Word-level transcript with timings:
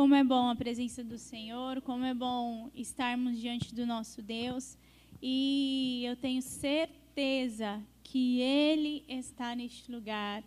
Como 0.00 0.14
é 0.14 0.24
bom 0.24 0.48
a 0.48 0.56
presença 0.56 1.04
do 1.04 1.18
Senhor, 1.18 1.82
como 1.82 2.06
é 2.06 2.14
bom 2.14 2.70
estarmos 2.74 3.38
diante 3.38 3.74
do 3.74 3.84
nosso 3.84 4.22
Deus. 4.22 4.78
E 5.20 6.02
eu 6.06 6.16
tenho 6.16 6.40
certeza 6.40 7.82
que 8.02 8.40
Ele 8.40 9.04
está 9.06 9.54
neste 9.54 9.92
lugar, 9.92 10.42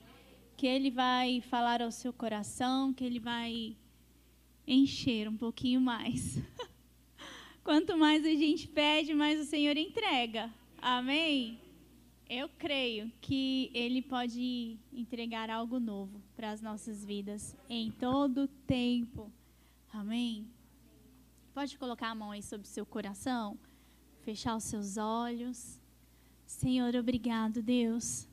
que 0.57 0.65
Ele 0.65 0.89
vai 0.89 1.39
falar 1.39 1.83
ao 1.83 1.91
seu 1.91 2.11
coração, 2.11 2.91
que 2.91 3.03
Ele 3.03 3.19
vai 3.19 3.77
encher 4.65 5.29
um 5.29 5.37
pouquinho 5.37 5.79
mais. 5.79 6.41
Quanto 7.63 7.95
mais 7.95 8.25
a 8.25 8.33
gente 8.33 8.67
pede, 8.67 9.13
mais 9.13 9.39
o 9.39 9.45
Senhor 9.45 9.77
entrega. 9.77 10.49
Amém? 10.81 11.59
Eu 12.27 12.49
creio 12.57 13.11
que 13.21 13.69
Ele 13.71 14.01
pode 14.01 14.79
entregar 14.91 15.51
algo 15.51 15.79
novo 15.79 16.19
para 16.35 16.49
as 16.49 16.59
nossas 16.59 17.05
vidas 17.05 17.55
em 17.69 17.91
todo 17.91 18.47
tempo. 18.65 19.31
Amém? 19.93 20.47
Pode 21.53 21.77
colocar 21.77 22.09
a 22.09 22.15
mão 22.15 22.31
aí 22.31 22.41
sobre 22.41 22.65
o 22.65 22.69
seu 22.69 22.83
coração, 22.83 23.55
fechar 24.23 24.55
os 24.55 24.63
seus 24.63 24.97
olhos. 24.97 25.79
Senhor, 26.47 26.95
obrigado, 26.95 27.61
Deus. 27.61 28.27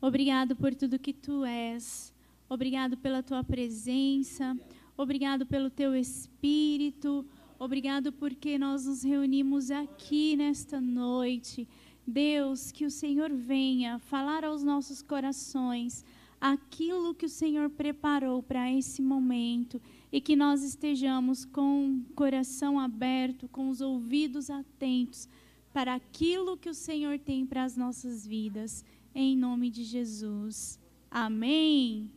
Obrigado 0.00 0.56
por 0.56 0.74
tudo 0.74 0.98
que 0.98 1.12
tu 1.12 1.44
és. 1.44 2.12
Obrigado 2.48 2.96
pela 2.96 3.22
tua 3.22 3.44
presença. 3.44 4.58
Obrigado 4.96 5.46
pelo 5.46 5.70
teu 5.70 5.94
espírito. 5.94 7.24
Obrigado 7.60 8.12
porque 8.12 8.58
nós 8.58 8.84
nos 8.84 9.04
reunimos 9.04 9.70
aqui 9.70 10.34
nesta 10.34 10.80
noite 10.80 11.68
Deus, 12.04 12.70
que 12.70 12.84
o 12.84 12.90
Senhor 12.90 13.32
venha 13.32 14.00
falar 14.00 14.44
aos 14.44 14.64
nossos 14.64 15.00
corações 15.00 16.04
aquilo 16.40 17.14
que 17.14 17.24
o 17.24 17.30
Senhor 17.30 17.70
preparou 17.70 18.42
para 18.42 18.70
esse 18.70 19.00
momento 19.00 19.80
e 20.14 20.20
que 20.20 20.36
nós 20.36 20.62
estejamos 20.62 21.44
com 21.44 21.88
o 21.88 22.14
coração 22.14 22.78
aberto, 22.78 23.48
com 23.48 23.68
os 23.68 23.80
ouvidos 23.80 24.48
atentos 24.48 25.28
para 25.72 25.92
aquilo 25.92 26.56
que 26.56 26.68
o 26.68 26.74
Senhor 26.74 27.18
tem 27.18 27.44
para 27.44 27.64
as 27.64 27.76
nossas 27.76 28.24
vidas, 28.24 28.84
em 29.12 29.36
nome 29.36 29.70
de 29.70 29.82
Jesus. 29.82 30.78
Amém. 31.10 32.08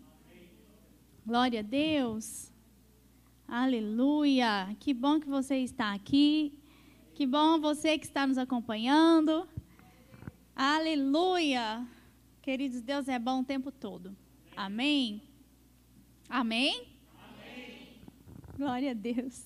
Glória 1.25 1.61
a 1.61 1.63
Deus. 1.63 2.53
Aleluia. 3.47 4.75
Que 4.79 4.94
bom 4.94 5.19
que 5.19 5.27
você 5.27 5.55
está 5.55 5.91
aqui. 5.91 6.53
Que 7.16 7.25
bom 7.25 7.59
você 7.59 7.97
que 7.97 8.05
está 8.05 8.27
nos 8.27 8.38
acompanhando. 8.38 9.50
Aleluia! 10.55 11.83
Queridos, 12.44 12.79
Deus 12.79 13.07
é 13.07 13.17
bom 13.17 13.41
o 13.41 13.44
tempo 13.44 13.72
todo. 13.72 14.16
Amém? 14.55 15.19
Amém? 16.29 16.75
Amém. 16.75 16.97
Glória 18.59 18.89
a 18.89 18.94
Deus. 18.95 19.45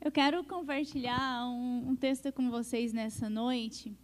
Eu 0.00 0.10
quero 0.10 0.42
compartilhar 0.42 1.46
um, 1.46 1.90
um 1.90 1.94
texto 1.96 2.32
com 2.32 2.50
vocês 2.50 2.92
nessa 2.92 3.30
noite, 3.30 3.96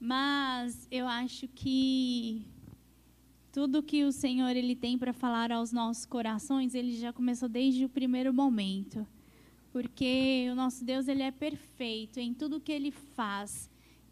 mas 0.00 0.88
eu 0.90 1.06
acho 1.06 1.46
que 1.48 2.46
tudo 3.52 3.82
que 3.82 4.04
o 4.04 4.12
Senhor 4.12 4.56
ele 4.56 4.74
tem 4.74 4.96
para 4.96 5.12
falar 5.12 5.52
aos 5.52 5.70
nossos 5.70 6.06
corações, 6.06 6.74
ele 6.74 6.96
já 6.96 7.12
começou 7.12 7.46
desde 7.46 7.84
o 7.84 7.90
primeiro 7.90 8.32
momento. 8.32 9.06
Porque 9.70 10.48
o 10.50 10.54
nosso 10.54 10.82
Deus 10.82 11.06
ele 11.06 11.22
é 11.22 11.30
perfeito 11.30 12.18
em 12.18 12.32
tudo 12.32 12.58
que 12.58 12.72
ele 12.72 12.90
faz. 12.90 13.68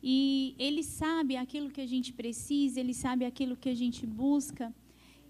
E 0.06 0.54
Ele 0.58 0.82
sabe 0.82 1.34
aquilo 1.34 1.70
que 1.70 1.80
a 1.80 1.86
gente 1.86 2.12
precisa, 2.12 2.78
Ele 2.78 2.92
sabe 2.92 3.24
aquilo 3.24 3.56
que 3.56 3.70
a 3.70 3.74
gente 3.74 4.04
busca. 4.06 4.70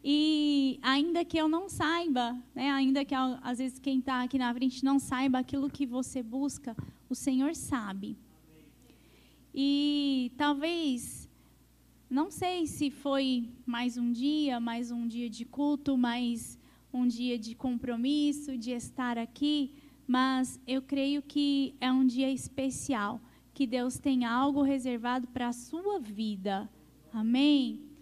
E 0.06 0.78
ainda 0.82 1.24
que 1.24 1.38
eu 1.38 1.48
não 1.48 1.66
saiba, 1.66 2.38
né, 2.54 2.70
ainda 2.70 3.06
que 3.06 3.14
às 3.14 3.56
vezes 3.56 3.78
quem 3.78 4.00
está 4.00 4.22
aqui 4.22 4.36
na 4.36 4.52
frente 4.52 4.84
não 4.84 4.98
saiba 4.98 5.38
aquilo 5.38 5.70
que 5.70 5.86
você 5.86 6.22
busca, 6.22 6.76
o 7.08 7.14
Senhor 7.14 7.54
sabe. 7.54 8.14
E 9.54 10.30
talvez, 10.36 11.26
não 12.10 12.30
sei 12.30 12.66
se 12.66 12.90
foi 12.90 13.48
mais 13.64 13.96
um 13.96 14.12
dia, 14.12 14.60
mais 14.60 14.90
um 14.90 15.08
dia 15.08 15.30
de 15.30 15.46
culto, 15.46 15.96
mais 15.96 16.58
um 16.92 17.06
dia 17.06 17.38
de 17.38 17.54
compromisso, 17.54 18.58
de 18.58 18.72
estar 18.72 19.16
aqui, 19.16 19.72
mas 20.06 20.60
eu 20.66 20.82
creio 20.82 21.22
que 21.22 21.74
é 21.80 21.90
um 21.90 22.06
dia 22.06 22.30
especial 22.30 23.18
que 23.54 23.66
Deus 23.66 23.96
tem 23.96 24.26
algo 24.26 24.60
reservado 24.60 25.26
para 25.28 25.48
a 25.48 25.52
sua 25.54 25.98
vida. 25.98 26.68
Amém? 27.10 27.93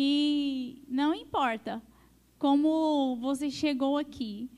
E 0.00 0.80
não 0.86 1.12
importa 1.12 1.82
como 2.38 3.16
você 3.16 3.50
chegou 3.50 3.98
aqui. 3.98 4.48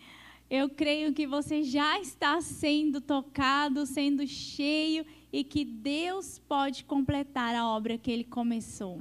Eu 0.50 0.68
creio 0.68 1.14
que 1.14 1.26
você 1.26 1.62
já 1.62 1.98
está 1.98 2.42
sendo 2.42 3.00
tocado, 3.00 3.86
sendo 3.86 4.26
cheio 4.26 5.02
e 5.32 5.42
que 5.42 5.64
Deus 5.64 6.38
pode 6.38 6.84
completar 6.84 7.54
a 7.54 7.66
obra 7.66 7.96
que 7.96 8.10
ele 8.10 8.24
começou. 8.24 9.00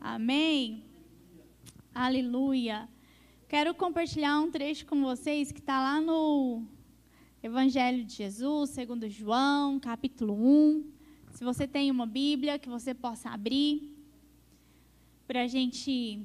Amém? 0.00 0.82
Aleluia. 1.94 2.88
Quero 3.48 3.72
compartilhar 3.72 4.40
um 4.40 4.50
trecho 4.50 4.86
com 4.86 5.00
vocês 5.04 5.52
que 5.52 5.60
está 5.60 5.78
lá 5.78 6.00
no 6.00 6.64
Evangelho 7.40 8.02
de 8.02 8.12
Jesus, 8.12 8.70
segundo 8.70 9.08
João, 9.08 9.78
capítulo 9.78 10.34
1. 10.34 10.84
Se 11.30 11.44
você 11.44 11.64
tem 11.64 11.92
uma 11.92 12.06
Bíblia, 12.06 12.58
que 12.58 12.68
você 12.68 12.92
possa 12.92 13.30
abrir 13.30 13.95
para 15.26 15.42
a 15.42 15.46
gente 15.46 16.24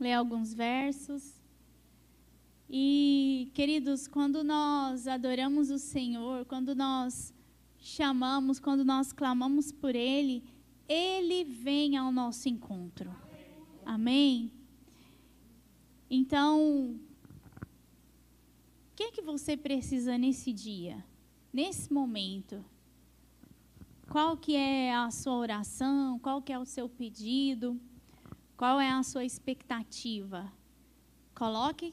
ler 0.00 0.14
alguns 0.14 0.54
versos. 0.54 1.34
E, 2.68 3.50
queridos, 3.54 4.08
quando 4.08 4.42
nós 4.42 5.06
adoramos 5.06 5.70
o 5.70 5.78
Senhor, 5.78 6.44
quando 6.46 6.74
nós 6.74 7.32
chamamos, 7.78 8.58
quando 8.58 8.84
nós 8.84 9.12
clamamos 9.12 9.70
por 9.70 9.94
Ele, 9.94 10.42
Ele 10.88 11.44
vem 11.44 11.96
ao 11.96 12.10
nosso 12.10 12.48
encontro. 12.48 13.14
Amém? 13.84 14.50
Então, 16.10 16.90
o 16.90 17.00
que 18.96 19.04
é 19.04 19.10
que 19.12 19.22
você 19.22 19.56
precisa 19.56 20.18
nesse 20.18 20.52
dia, 20.52 21.04
nesse 21.52 21.92
momento? 21.92 22.64
Qual 24.08 24.36
que 24.36 24.54
é 24.54 24.94
a 24.94 25.10
sua 25.10 25.36
oração? 25.36 26.18
Qual 26.20 26.40
que 26.40 26.52
é 26.52 26.58
o 26.58 26.64
seu 26.64 26.88
pedido? 26.88 27.78
Qual 28.56 28.80
é 28.80 28.88
a 28.88 29.02
sua 29.02 29.24
expectativa? 29.24 30.50
Coloque 31.34 31.92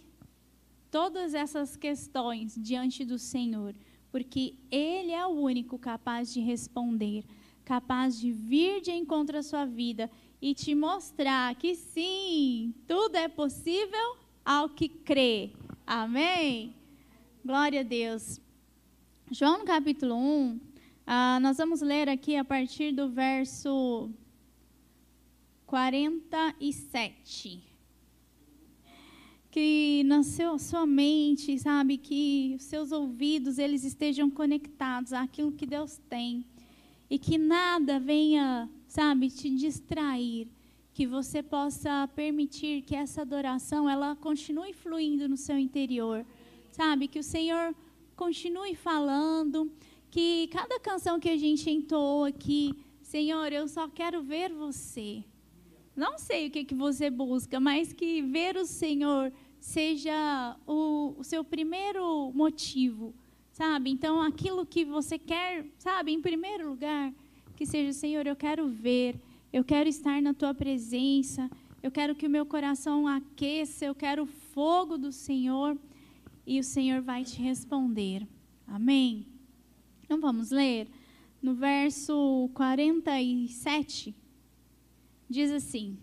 todas 0.90 1.34
essas 1.34 1.76
questões 1.76 2.56
diante 2.56 3.04
do 3.04 3.18
Senhor, 3.18 3.76
porque 4.12 4.56
Ele 4.70 5.12
é 5.12 5.26
o 5.26 5.32
único 5.32 5.78
capaz 5.78 6.32
de 6.32 6.40
responder, 6.40 7.26
capaz 7.66 8.20
de 8.20 8.32
vir 8.32 8.80
de 8.80 8.92
encontro 8.92 9.38
à 9.38 9.44
sua 9.44 9.66
vida 9.66 10.10
e 10.40 10.54
te 10.54 10.76
mostrar 10.76 11.56
que 11.56 11.74
sim, 11.74 12.74
tudo 12.88 13.16
é 13.16 13.28
possível 13.28 14.18
ao 14.46 14.70
que 14.70 14.88
crê. 14.88 15.52
Amém? 15.86 16.76
Glória 17.44 17.82
a 17.82 17.84
Deus. 17.84 18.40
João 19.32 19.60
no 19.60 19.66
capítulo 19.66 20.16
1, 20.16 20.60
ah, 21.06 21.40
nós 21.42 21.58
vamos 21.58 21.82
ler 21.82 22.10
aqui 22.10 22.36
a 22.36 22.44
partir 22.44 22.92
do 22.92 23.10
verso 23.10 24.10
47. 25.66 27.62
Que 29.52 30.04
na 30.06 30.24
sua 30.24 30.86
mente, 30.86 31.60
sabe, 31.60 31.98
que 31.98 32.54
os 32.56 32.64
seus 32.64 32.92
ouvidos 32.92 33.58
eles 33.58 33.84
estejam 33.84 34.30
conectados 34.30 35.14
àquilo 35.14 35.52
que 35.52 35.66
Deus 35.66 36.00
tem. 36.10 36.46
E 37.10 37.20
que 37.20 37.38
nada 37.38 38.00
venha, 38.00 38.70
sabe, 38.88 39.30
te 39.30 39.50
distrair. 39.50 40.48
Que 40.94 41.06
você 41.06 41.44
possa 41.44 42.10
permitir 42.16 42.82
que 42.84 42.96
essa 42.96 43.22
adoração 43.22 43.90
ela 43.90 44.16
continue 44.16 44.74
fluindo 44.74 45.28
no 45.28 45.38
seu 45.38 45.58
interior 45.58 46.26
sabe? 46.74 47.08
Que 47.08 47.20
o 47.20 47.24
Senhor 47.24 47.74
continue 48.16 48.76
falando, 48.76 49.72
que 50.14 50.48
cada 50.50 50.80
canção 50.80 51.20
que 51.20 51.28
a 51.28 51.36
gente 51.36 51.68
entoou 51.72 52.26
aqui, 52.26 52.78
Senhor, 53.02 53.52
eu 53.52 53.68
só 53.68 53.88
quero 53.88 54.22
ver 54.22 54.54
você. 54.54 55.24
Não 55.96 56.20
sei 56.20 56.46
o 56.46 56.52
que, 56.52 56.64
que 56.64 56.76
você 56.76 57.10
busca, 57.10 57.60
mas 57.60 57.92
que 57.92 58.22
ver 58.22 58.56
o 58.56 58.64
Senhor 58.64 59.34
seja 59.60 60.56
o, 60.68 61.16
o 61.18 61.24
seu 61.24 61.44
primeiro 61.44 62.32
motivo, 62.32 63.12
sabe? 63.54 63.90
Então, 63.90 64.22
aquilo 64.22 64.68
que 64.68 64.86
você 64.86 65.18
quer, 65.18 65.66
sabe, 65.80 66.12
em 66.12 66.22
primeiro 66.22 66.70
lugar, 66.70 67.12
que 67.56 67.66
seja, 67.66 67.92
Senhor, 67.92 68.28
eu 68.28 68.36
quero 68.36 68.68
ver, 68.68 69.16
eu 69.52 69.64
quero 69.64 69.90
estar 69.90 70.22
na 70.22 70.32
tua 70.32 70.54
presença, 70.54 71.50
eu 71.82 71.90
quero 71.90 72.14
que 72.14 72.28
o 72.28 72.30
meu 72.30 72.46
coração 72.46 73.08
aqueça, 73.08 73.84
eu 73.84 73.96
quero 73.96 74.26
o 74.26 74.28
fogo 74.28 74.96
do 74.96 75.12
Senhor 75.12 75.76
e 76.46 76.60
o 76.60 76.64
Senhor 76.64 77.02
vai 77.02 77.24
te 77.24 77.42
responder. 77.42 78.28
Amém? 78.68 79.33
Então 80.14 80.22
vamos 80.22 80.52
ler 80.52 80.88
no 81.42 81.56
verso 81.56 82.48
47. 82.54 84.16
Diz 85.28 85.50
assim: 85.50 85.98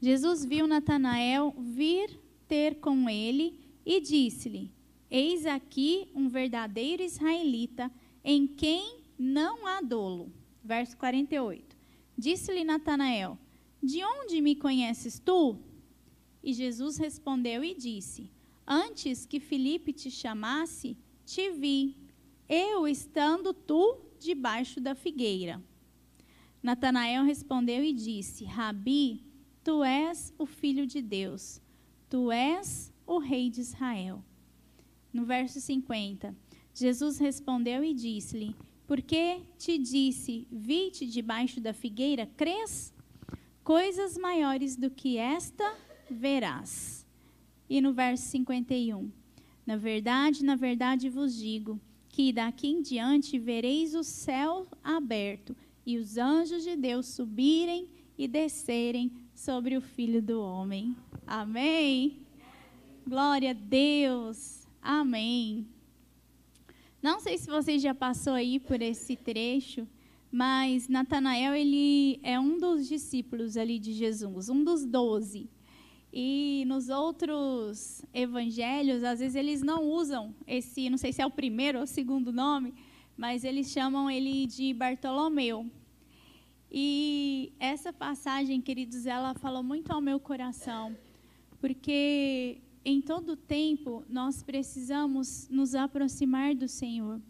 Jesus 0.00 0.42
viu 0.42 0.66
Natanael 0.66 1.54
vir 1.58 2.18
ter 2.48 2.76
com 2.76 3.10
ele 3.10 3.60
e 3.84 4.00
disse-lhe: 4.00 4.72
Eis 5.10 5.44
aqui 5.44 6.08
um 6.14 6.30
verdadeiro 6.30 7.02
israelita, 7.02 7.92
em 8.24 8.46
quem 8.46 9.00
não 9.18 9.66
há 9.66 9.82
dolo. 9.82 10.32
Verso 10.64 10.96
48. 10.96 11.76
Disse-lhe 12.16 12.64
Natanael: 12.64 13.38
De 13.82 14.02
onde 14.02 14.40
me 14.40 14.56
conheces 14.56 15.18
tu? 15.18 15.58
E 16.42 16.54
Jesus 16.54 16.96
respondeu 16.96 17.62
e 17.62 17.74
disse: 17.74 18.30
Antes 18.66 19.26
que 19.26 19.38
Filipe 19.38 19.92
te 19.92 20.10
chamasse, 20.10 20.96
te 21.26 21.50
vi, 21.50 22.03
eu 22.48 22.86
estando 22.86 23.52
tu 23.52 24.00
debaixo 24.18 24.80
da 24.80 24.94
figueira. 24.94 25.62
Natanael 26.62 27.24
respondeu 27.24 27.84
e 27.84 27.92
disse: 27.92 28.44
Rabi, 28.44 29.22
tu 29.62 29.84
és 29.84 30.32
o 30.38 30.46
filho 30.46 30.86
de 30.86 31.02
Deus, 31.02 31.60
tu 32.08 32.30
és 32.30 32.92
o 33.06 33.18
rei 33.18 33.50
de 33.50 33.60
Israel. 33.60 34.24
No 35.12 35.24
verso 35.24 35.60
50, 35.60 36.34
Jesus 36.74 37.18
respondeu 37.18 37.84
e 37.84 37.94
disse-lhe: 37.94 38.56
Porque 38.86 39.42
te 39.58 39.78
disse, 39.78 40.46
vi-te 40.50 41.06
debaixo 41.06 41.60
da 41.60 41.72
figueira, 41.72 42.26
crês? 42.36 42.92
Coisas 43.62 44.18
maiores 44.18 44.76
do 44.76 44.90
que 44.90 45.16
esta 45.16 45.74
verás. 46.10 47.06
E 47.68 47.80
no 47.80 47.92
verso 47.92 48.24
51, 48.24 49.10
Na 49.66 49.76
verdade, 49.76 50.44
na 50.44 50.54
verdade 50.54 51.08
vos 51.08 51.34
digo, 51.34 51.80
que 52.14 52.32
daqui 52.32 52.68
em 52.68 52.80
diante 52.80 53.40
vereis 53.40 53.92
o 53.92 54.04
céu 54.04 54.68
aberto 54.84 55.56
e 55.84 55.98
os 55.98 56.16
anjos 56.16 56.62
de 56.62 56.76
Deus 56.76 57.06
subirem 57.06 57.88
e 58.16 58.28
descerem 58.28 59.10
sobre 59.34 59.76
o 59.76 59.80
Filho 59.80 60.22
do 60.22 60.40
Homem. 60.40 60.94
Amém. 61.26 62.18
Glória 63.04 63.50
a 63.50 63.52
Deus. 63.52 64.64
Amém. 64.80 65.66
Não 67.02 67.18
sei 67.18 67.36
se 67.36 67.48
você 67.48 67.80
já 67.80 67.92
passou 67.92 68.34
aí 68.34 68.60
por 68.60 68.80
esse 68.80 69.16
trecho, 69.16 69.84
mas 70.30 70.86
Natanael 70.86 71.52
ele 71.52 72.20
é 72.22 72.38
um 72.38 72.60
dos 72.60 72.86
discípulos 72.86 73.56
ali 73.56 73.76
de 73.80 73.92
Jesus, 73.92 74.48
um 74.48 74.62
dos 74.62 74.86
doze. 74.86 75.48
E 76.16 76.62
nos 76.68 76.90
outros 76.90 78.00
evangelhos, 78.14 79.02
às 79.02 79.18
vezes 79.18 79.34
eles 79.34 79.62
não 79.62 79.82
usam 79.82 80.32
esse, 80.46 80.88
não 80.88 80.96
sei 80.96 81.12
se 81.12 81.20
é 81.20 81.26
o 81.26 81.30
primeiro 81.30 81.78
ou 81.78 81.82
o 81.82 81.88
segundo 81.88 82.32
nome, 82.32 82.72
mas 83.16 83.42
eles 83.42 83.72
chamam 83.72 84.08
ele 84.08 84.46
de 84.46 84.72
Bartolomeu. 84.72 85.68
E 86.70 87.52
essa 87.58 87.92
passagem, 87.92 88.60
queridos, 88.60 89.06
ela 89.06 89.34
falou 89.34 89.64
muito 89.64 89.90
ao 89.90 90.00
meu 90.00 90.20
coração, 90.20 90.96
porque 91.60 92.60
em 92.84 93.00
todo 93.00 93.34
tempo 93.34 94.04
nós 94.08 94.40
precisamos 94.40 95.48
nos 95.50 95.74
aproximar 95.74 96.54
do 96.54 96.68
Senhor. 96.68 97.20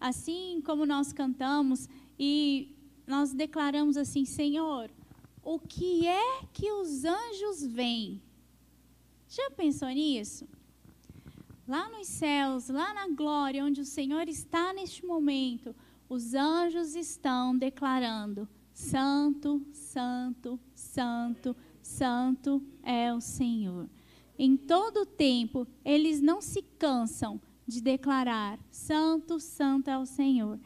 Assim 0.00 0.62
como 0.64 0.86
nós 0.86 1.12
cantamos 1.12 1.90
e 2.18 2.74
nós 3.06 3.34
declaramos 3.34 3.98
assim: 3.98 4.24
Senhor, 4.24 4.90
o 5.44 5.58
que 5.58 6.06
é 6.06 6.42
que 6.54 6.72
os 6.72 7.04
anjos 7.04 7.66
veem? 7.66 8.18
Já 9.30 9.50
pensou 9.52 9.88
nisso? 9.88 10.46
lá 11.70 11.88
nos 11.88 12.08
céus, 12.08 12.68
lá 12.68 12.92
na 12.92 13.06
glória, 13.06 13.64
onde 13.64 13.80
o 13.80 13.84
Senhor 13.84 14.28
está 14.28 14.72
neste 14.72 15.06
momento, 15.06 15.72
os 16.08 16.34
anjos 16.34 16.96
estão 16.96 17.56
declarando: 17.56 18.48
Santo, 18.74 19.64
Santo, 19.72 20.58
Santo, 20.74 21.56
Santo 21.80 22.60
é 22.82 23.14
o 23.14 23.20
Senhor. 23.20 23.88
Em 24.36 24.56
todo 24.56 25.02
o 25.02 25.06
tempo, 25.06 25.64
eles 25.84 26.20
não 26.20 26.40
se 26.40 26.60
cansam 26.76 27.40
de 27.64 27.80
declarar: 27.80 28.58
Santo, 28.68 29.38
Santo 29.38 29.88
é 29.88 29.96
o 29.96 30.04
Senhor. 30.04 30.58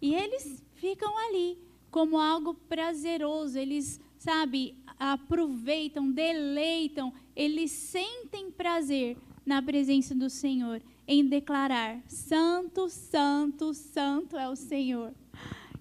E 0.00 0.14
eles 0.14 0.62
ficam 0.74 1.18
ali 1.18 1.58
como 1.90 2.20
algo 2.20 2.54
prazeroso, 2.54 3.58
eles, 3.58 4.00
sabe, 4.16 4.76
aproveitam, 5.00 6.12
deleitam, 6.12 7.10
eles 7.34 7.70
sentem 7.70 8.50
prazer 8.50 9.16
na 9.46 9.62
presença 9.62 10.14
do 10.14 10.28
Senhor, 10.28 10.82
em 11.08 11.24
declarar: 11.24 12.02
Santo, 12.06 12.90
Santo, 12.90 13.72
Santo 13.72 14.36
é 14.36 14.46
o 14.46 14.54
Senhor. 14.54 15.14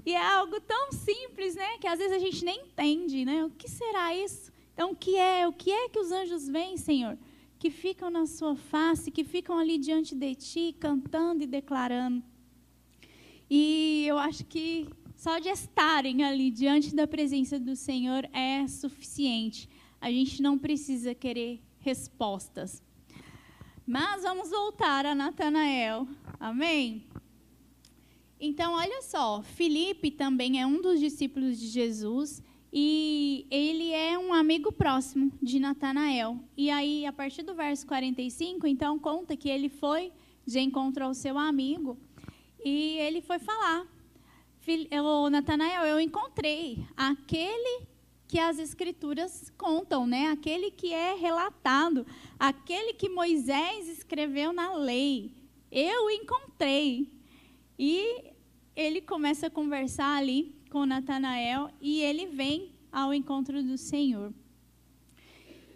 E 0.06 0.14
é 0.14 0.26
algo 0.26 0.60
tão 0.62 0.94
simples, 0.94 1.56
né, 1.56 1.78
que 1.78 1.86
às 1.86 2.00
vezes 2.00 2.14
a 2.14 2.20
gente 2.20 2.44
nem 2.46 2.62
entende, 2.62 3.26
né? 3.26 3.44
O 3.44 3.50
que 3.50 3.70
será 3.70 4.16
isso? 4.16 4.52
Então, 4.74 4.92
o 4.92 4.96
que 4.96 5.18
é? 5.18 5.46
O 5.46 5.52
que 5.52 5.70
é 5.70 5.90
que 5.90 6.00
os 6.00 6.10
anjos 6.10 6.48
veem, 6.48 6.78
Senhor? 6.78 7.18
Que 7.60 7.70
ficam 7.70 8.10
na 8.10 8.26
sua 8.26 8.56
face, 8.56 9.12
que 9.12 9.26
ficam 9.26 9.58
ali 9.58 9.78
diante 9.78 10.16
de 10.16 10.34
ti, 10.36 10.76
cantando 10.80 11.44
e 11.44 11.48
declarando. 11.48 12.24
E 13.50 14.06
eu 14.08 14.18
acho 14.18 14.46
que 14.46 14.88
só 15.20 15.38
de 15.38 15.50
estarem 15.50 16.24
ali 16.24 16.50
diante 16.50 16.96
da 16.96 17.06
presença 17.06 17.60
do 17.60 17.76
Senhor 17.76 18.24
é 18.32 18.66
suficiente. 18.70 19.70
A 20.00 20.10
gente 20.10 20.42
não 20.42 20.58
precisa 20.58 21.14
querer 21.14 21.62
respostas. 21.80 22.82
Mas 23.86 24.24
vamos 24.24 24.50
voltar 24.50 25.06
a 25.06 25.14
Natanael. 25.14 26.08
Amém? 26.40 27.04
Então, 28.40 28.76
olha 28.76 29.02
só, 29.02 29.42
Felipe 29.42 30.10
também 30.10 30.62
é 30.62 30.66
um 30.66 30.82
dos 30.82 31.02
discípulos 31.02 31.60
de 31.60 31.68
Jesus 31.68 32.42
e 32.72 33.46
ele 33.52 33.92
é 33.92 34.18
um 34.18 34.34
amigo 34.34 34.72
próximo 34.72 35.34
de 35.42 35.60
Natanael. 35.60 36.40
E 36.56 36.70
aí, 36.70 37.06
a 37.06 37.12
partir 37.12 37.44
do 37.44 37.54
verso 37.54 37.86
45, 37.88 38.66
então 38.66 38.98
conta 38.98 39.36
que 39.36 39.50
ele 39.50 39.68
foi 39.68 40.14
de 40.46 40.62
encontro 40.62 41.04
ao 41.04 41.14
seu 41.14 41.38
amigo 41.38 41.98
e 42.64 42.96
ele 43.00 43.20
foi 43.20 43.38
falar: 43.38 43.86
Natanael, 45.30 45.86
eu 45.86 46.00
encontrei 46.00 46.86
aquele 46.96 47.88
que 48.28 48.38
as 48.38 48.60
escrituras 48.60 49.52
contam, 49.58 50.06
né? 50.06 50.28
Aquele 50.28 50.70
que 50.70 50.94
é 50.94 51.16
relatado, 51.16 52.06
aquele 52.38 52.94
que 52.94 53.10
Moisés 53.10 53.88
escreveu 53.88 54.54
na 54.54 54.76
lei. 54.76 55.32
Eu 55.72 56.10
encontrei. 56.12 57.12
E 57.78 58.26
ele 58.76 59.02
começa 59.02 59.48
a 59.48 59.50
conversar 59.50 60.18
ali 60.18 60.56
com 60.70 60.86
Natanael 60.86 61.70
e 61.82 62.02
ele 62.02 62.28
vem 62.28 62.72
ao 62.92 63.14
encontro 63.14 63.64
do 63.64 63.78
Senhor. 63.78 64.34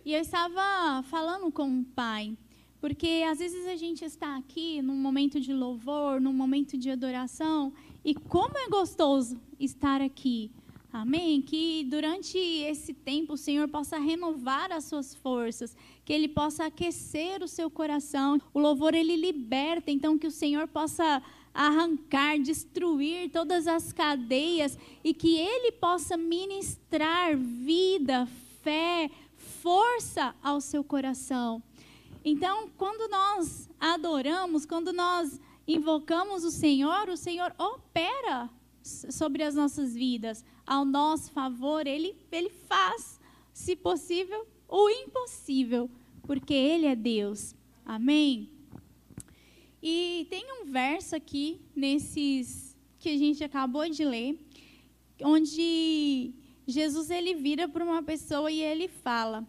E 0.06 0.14
eu 0.14 0.20
estava 0.20 1.02
falando 1.04 1.52
com 1.52 1.80
o 1.80 1.84
pai, 1.84 2.38
porque 2.82 3.24
às 3.30 3.40
vezes 3.40 3.66
a 3.68 3.76
gente 3.76 4.04
está 4.04 4.36
aqui 4.36 4.82
num 4.82 4.96
momento 4.96 5.40
de 5.40 5.54
louvor, 5.54 6.20
num 6.20 6.34
momento 6.34 6.78
de 6.78 6.90
adoração, 6.92 7.74
e 8.04 8.14
como 8.14 8.58
é 8.58 8.68
gostoso 8.68 9.40
estar 9.60 10.02
aqui 10.02 10.52
Amém? 10.94 11.42
Que 11.42 11.84
durante 11.86 12.38
esse 12.38 12.94
tempo 12.94 13.34
o 13.34 13.38
Senhor 13.38 13.68
possa 13.68 13.98
renovar 13.98 14.72
as 14.72 14.84
suas 14.84 15.16
forças, 15.16 15.76
que 16.06 16.14
Ele 16.14 16.28
possa 16.28 16.68
aquecer 16.68 17.42
o 17.42 17.48
seu 17.48 17.68
coração. 17.68 18.40
O 18.54 18.60
louvor 18.60 18.94
ele 18.94 19.16
liberta, 19.16 19.90
então 19.90 20.20
que 20.20 20.28
o 20.28 20.32
Senhor 20.32 20.68
possa 20.68 21.20
arrancar, 21.52 22.38
destruir 22.38 23.32
todas 23.32 23.66
as 23.66 23.92
cadeias 23.92 24.78
e 25.04 25.16
que 25.16 25.36
Ele 25.36 25.72
possa 25.72 26.16
ministrar 26.16 27.36
vida, 27.36 28.28
fé, 28.62 29.10
força 29.36 30.36
ao 30.44 30.62
seu 30.62 30.84
coração. 30.84 31.64
Então, 32.24 32.70
quando 32.78 33.10
nós 33.10 33.68
adoramos, 33.80 34.64
quando 34.64 34.94
nós 34.94 35.42
invocamos 35.68 36.44
o 36.44 36.52
Senhor, 36.52 37.10
o 37.10 37.18
Senhor 37.18 37.54
opera 37.58 38.50
sobre 38.84 39.44
as 39.44 39.56
nossas 39.56 39.94
vidas, 39.94 40.44
ao 40.66 40.84
nosso 40.84 41.32
favor, 41.32 41.88
Ele, 41.88 42.16
ele 42.32 42.50
faz, 42.50 43.20
se 43.54 43.76
possível, 43.76 44.46
o 44.68 44.90
impossível, 44.90 45.90
porque 46.24 46.54
Ele 46.54 46.86
é 46.86 46.96
Deus. 46.96 47.56
Amém? 47.86 48.50
E 49.82 50.28
tem 50.30 50.46
um 50.62 50.66
verso 50.66 51.16
aqui, 51.16 51.62
nesses 51.76 52.74
que 53.00 53.10
a 53.10 53.18
gente 53.18 53.44
acabou 53.44 53.90
de 53.90 54.06
ler, 54.06 54.40
onde 55.22 56.34
Jesus 56.66 57.10
ele 57.10 57.36
vira 57.36 57.68
para 57.68 57.84
uma 57.84 58.02
pessoa 58.02 58.50
e 58.50 58.62
ele 58.62 58.88
fala: 58.88 59.46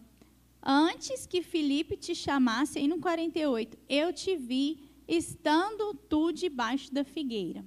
Antes 0.61 1.25
que 1.25 1.41
Felipe 1.41 1.95
te 1.95 2.13
chamasse, 2.13 2.79
aí 2.79 2.87
no 2.87 2.99
48, 2.99 3.77
eu 3.87 4.11
te 4.11 4.35
vi 4.35 4.77
estando 5.07 5.93
tu 5.93 6.31
debaixo 6.31 6.93
da 6.93 7.03
figueira. 7.03 7.63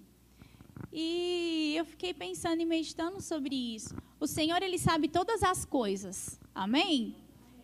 E 0.93 1.75
eu 1.77 1.85
fiquei 1.85 2.15
pensando 2.15 2.61
e 2.61 2.65
meditando 2.65 3.21
sobre 3.21 3.55
isso. 3.55 3.95
O 4.19 4.27
Senhor, 4.27 4.63
Ele 4.63 4.79
sabe 4.79 5.09
todas 5.09 5.43
as 5.43 5.65
coisas. 5.65 6.41
Amém? 6.55 7.15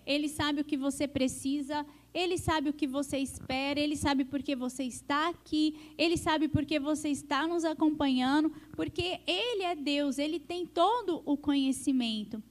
Ele 0.07 0.29
sabe 0.29 0.61
o 0.61 0.65
que 0.65 0.77
você 0.77 1.09
precisa, 1.09 1.85
Ele 2.13 2.37
sabe 2.37 2.69
o 2.69 2.73
que 2.73 2.87
você 2.87 3.19
espera, 3.19 3.81
Ele 3.81 3.97
sabe 3.97 4.25
por 4.25 4.43
que 4.43 4.55
você 4.55 4.85
está 4.85 5.29
aqui, 5.29 5.93
Ele 5.97 6.17
sabe 6.17 6.49
por 6.49 6.65
que 6.65 6.79
você 6.79 7.09
está 7.09 7.47
nos 7.47 7.65
acompanhando, 7.65 8.53
porque 8.73 9.21
Ele 9.27 9.63
é 9.63 9.75
Deus, 9.75 10.19
Ele 10.19 10.39
tem 10.39 10.67
todo 10.67 11.23
o 11.25 11.37
conhecimento. 11.37 12.43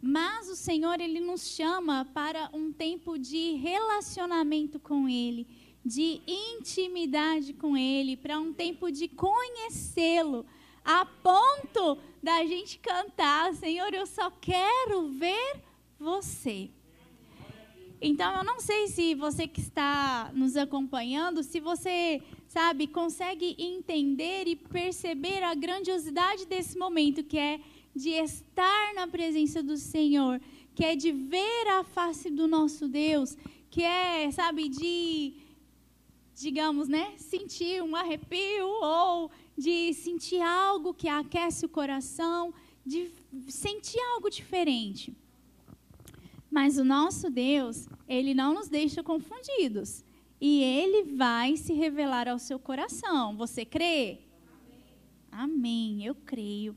Mas 0.00 0.48
o 0.48 0.56
Senhor, 0.56 1.00
Ele 1.00 1.20
nos 1.20 1.46
chama 1.46 2.06
para 2.12 2.50
um 2.52 2.72
tempo 2.72 3.18
de 3.18 3.52
relacionamento 3.52 4.80
com 4.80 5.08
Ele, 5.08 5.46
de 5.84 6.22
intimidade 6.26 7.52
com 7.52 7.76
Ele, 7.76 8.16
para 8.16 8.38
um 8.38 8.52
tempo 8.52 8.90
de 8.90 9.06
conhecê-lo, 9.08 10.46
a 10.84 11.04
ponto 11.04 11.98
da 12.22 12.44
gente 12.46 12.78
cantar: 12.78 13.52
Senhor, 13.54 13.92
eu 13.92 14.06
só 14.06 14.30
quero 14.30 15.08
ver 15.08 15.60
você. 15.98 16.70
Então, 18.00 18.36
eu 18.36 18.44
não 18.44 18.60
sei 18.60 18.88
se 18.88 19.14
você 19.14 19.46
que 19.46 19.60
está 19.60 20.30
nos 20.34 20.56
acompanhando, 20.56 21.42
se 21.42 21.58
você, 21.58 22.20
sabe, 22.46 22.86
consegue 22.86 23.56
entender 23.58 24.46
e 24.46 24.56
perceber 24.56 25.42
a 25.42 25.54
grandiosidade 25.54 26.44
desse 26.44 26.76
momento, 26.76 27.24
que 27.24 27.38
é 27.38 27.60
de 27.94 28.10
estar 28.10 28.94
na 28.94 29.06
presença 29.06 29.62
do 29.62 29.76
Senhor, 29.76 30.40
que 30.74 30.84
é 30.84 30.96
de 30.96 31.12
ver 31.12 31.68
a 31.68 31.84
face 31.84 32.28
do 32.28 32.46
nosso 32.46 32.88
Deus, 32.88 33.38
que 33.70 33.82
é, 33.82 34.30
sabe, 34.30 34.68
de, 34.68 35.32
digamos, 36.34 36.88
né, 36.88 37.14
sentir 37.16 37.82
um 37.82 37.94
arrepio 37.94 38.66
ou 38.66 39.30
de 39.56 39.94
sentir 39.94 40.40
algo 40.40 40.92
que 40.92 41.08
aquece 41.08 41.64
o 41.64 41.68
coração, 41.68 42.52
de 42.84 43.10
sentir 43.48 44.00
algo 44.14 44.28
diferente. 44.28 45.16
Mas 46.50 46.78
o 46.78 46.84
nosso 46.84 47.30
Deus, 47.30 47.88
ele 48.08 48.34
não 48.34 48.54
nos 48.54 48.68
deixa 48.68 49.02
confundidos. 49.02 50.04
E 50.40 50.62
ele 50.62 51.14
vai 51.14 51.56
se 51.56 51.72
revelar 51.72 52.28
ao 52.28 52.38
seu 52.38 52.58
coração. 52.58 53.36
Você 53.36 53.64
crê? 53.64 54.18
Amém, 55.30 56.00
Amém 56.00 56.06
eu 56.06 56.14
creio. 56.14 56.76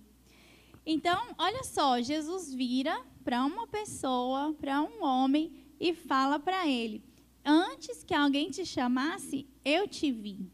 Então, 0.86 1.36
olha 1.38 1.64
só, 1.64 2.02
Jesus 2.02 2.54
vira 2.54 3.04
para 3.24 3.44
uma 3.44 3.68
pessoa, 3.68 4.54
para 4.54 4.82
um 4.82 5.04
homem, 5.04 5.52
e 5.80 5.94
fala 5.94 6.40
para 6.40 6.68
ele: 6.68 7.04
Antes 7.50 8.04
que 8.04 8.14
alguém 8.14 8.52
te 8.52 8.66
chamasse, 8.66 9.48
eu 9.64 9.88
te 9.88 10.12
vi. 10.12 10.52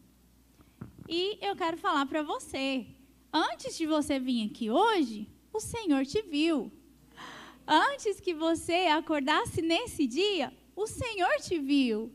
E 1.10 1.40
eu 1.42 1.56
quero 1.56 1.76
falar 1.76 2.06
para 2.06 2.22
você: 2.22 2.86
antes 3.34 3.76
de 3.76 3.88
você 3.88 4.20
vir 4.20 4.48
aqui 4.48 4.70
hoje, 4.70 5.28
o 5.52 5.60
Senhor 5.60 6.06
te 6.06 6.22
viu. 6.22 6.72
Antes 7.66 8.20
que 8.20 8.36
você 8.36 8.86
acordasse 8.86 9.60
nesse 9.60 10.06
dia, 10.06 10.54
o 10.76 10.86
Senhor 10.86 11.36
te 11.42 11.58
viu. 11.58 12.12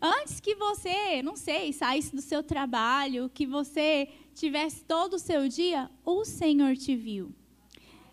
Antes 0.00 0.40
que 0.40 0.54
você, 0.54 1.22
não 1.22 1.36
sei, 1.36 1.74
saísse 1.74 2.16
do 2.16 2.22
seu 2.22 2.42
trabalho, 2.42 3.30
que 3.34 3.46
você 3.46 4.08
tivesse 4.34 4.82
todo 4.82 5.14
o 5.14 5.18
seu 5.18 5.46
dia, 5.46 5.90
o 6.02 6.24
Senhor 6.24 6.74
te 6.74 6.96
viu. 6.96 7.34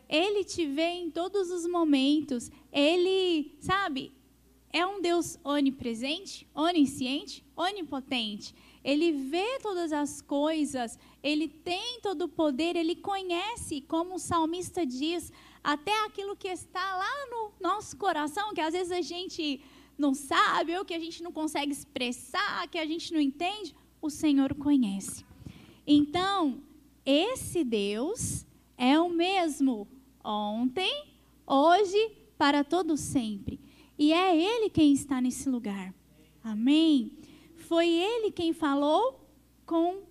Ele 0.09 0.43
te 0.43 0.65
vê 0.65 0.89
em 0.95 1.09
todos 1.09 1.49
os 1.49 1.65
momentos. 1.65 2.51
Ele, 2.73 3.55
sabe, 3.61 4.11
é 4.73 4.83
um 4.85 4.99
Deus 4.99 5.37
onipresente, 5.43 6.47
onisciente, 6.53 7.45
onipotente. 7.55 8.55
Ele 8.83 9.11
vê 9.11 9.59
todas 9.61 9.93
as 9.93 10.19
coisas, 10.19 10.97
ele 11.21 11.47
tem 11.47 12.01
todo 12.01 12.23
o 12.23 12.27
poder, 12.27 12.75
ele 12.75 12.95
conhece, 12.95 13.81
como 13.81 14.15
o 14.15 14.19
salmista 14.19 14.83
diz, 14.83 15.31
até 15.63 15.93
aquilo 16.05 16.35
que 16.35 16.47
está 16.47 16.97
lá 16.97 17.27
no 17.29 17.51
nosso 17.61 17.95
coração, 17.95 18.51
que 18.51 18.59
às 18.59 18.73
vezes 18.73 18.91
a 18.91 19.01
gente 19.01 19.61
não 19.95 20.15
sabe, 20.15 20.75
ou 20.75 20.83
que 20.83 20.95
a 20.95 20.99
gente 20.99 21.21
não 21.21 21.31
consegue 21.31 21.71
expressar, 21.71 22.67
que 22.67 22.79
a 22.79 22.85
gente 22.85 23.13
não 23.13 23.21
entende, 23.21 23.75
o 24.01 24.09
Senhor 24.09 24.55
conhece. 24.55 25.23
Então, 25.85 26.61
esse 27.05 27.63
Deus 27.63 28.43
é 28.75 28.99
o 28.99 29.07
mesmo 29.07 29.87
ontem, 30.23 31.05
hoje, 31.45 32.11
para 32.37 32.63
todo 32.63 32.97
sempre. 32.97 33.62
E 33.97 34.11
é 34.11 34.35
Ele 34.35 34.69
quem 34.69 34.93
está 34.93 35.21
nesse 35.21 35.49
lugar. 35.49 35.93
Amém? 36.43 37.11
Foi 37.55 37.87
Ele 37.87 38.31
quem 38.31 38.53
falou 38.53 39.27
com 39.65 40.01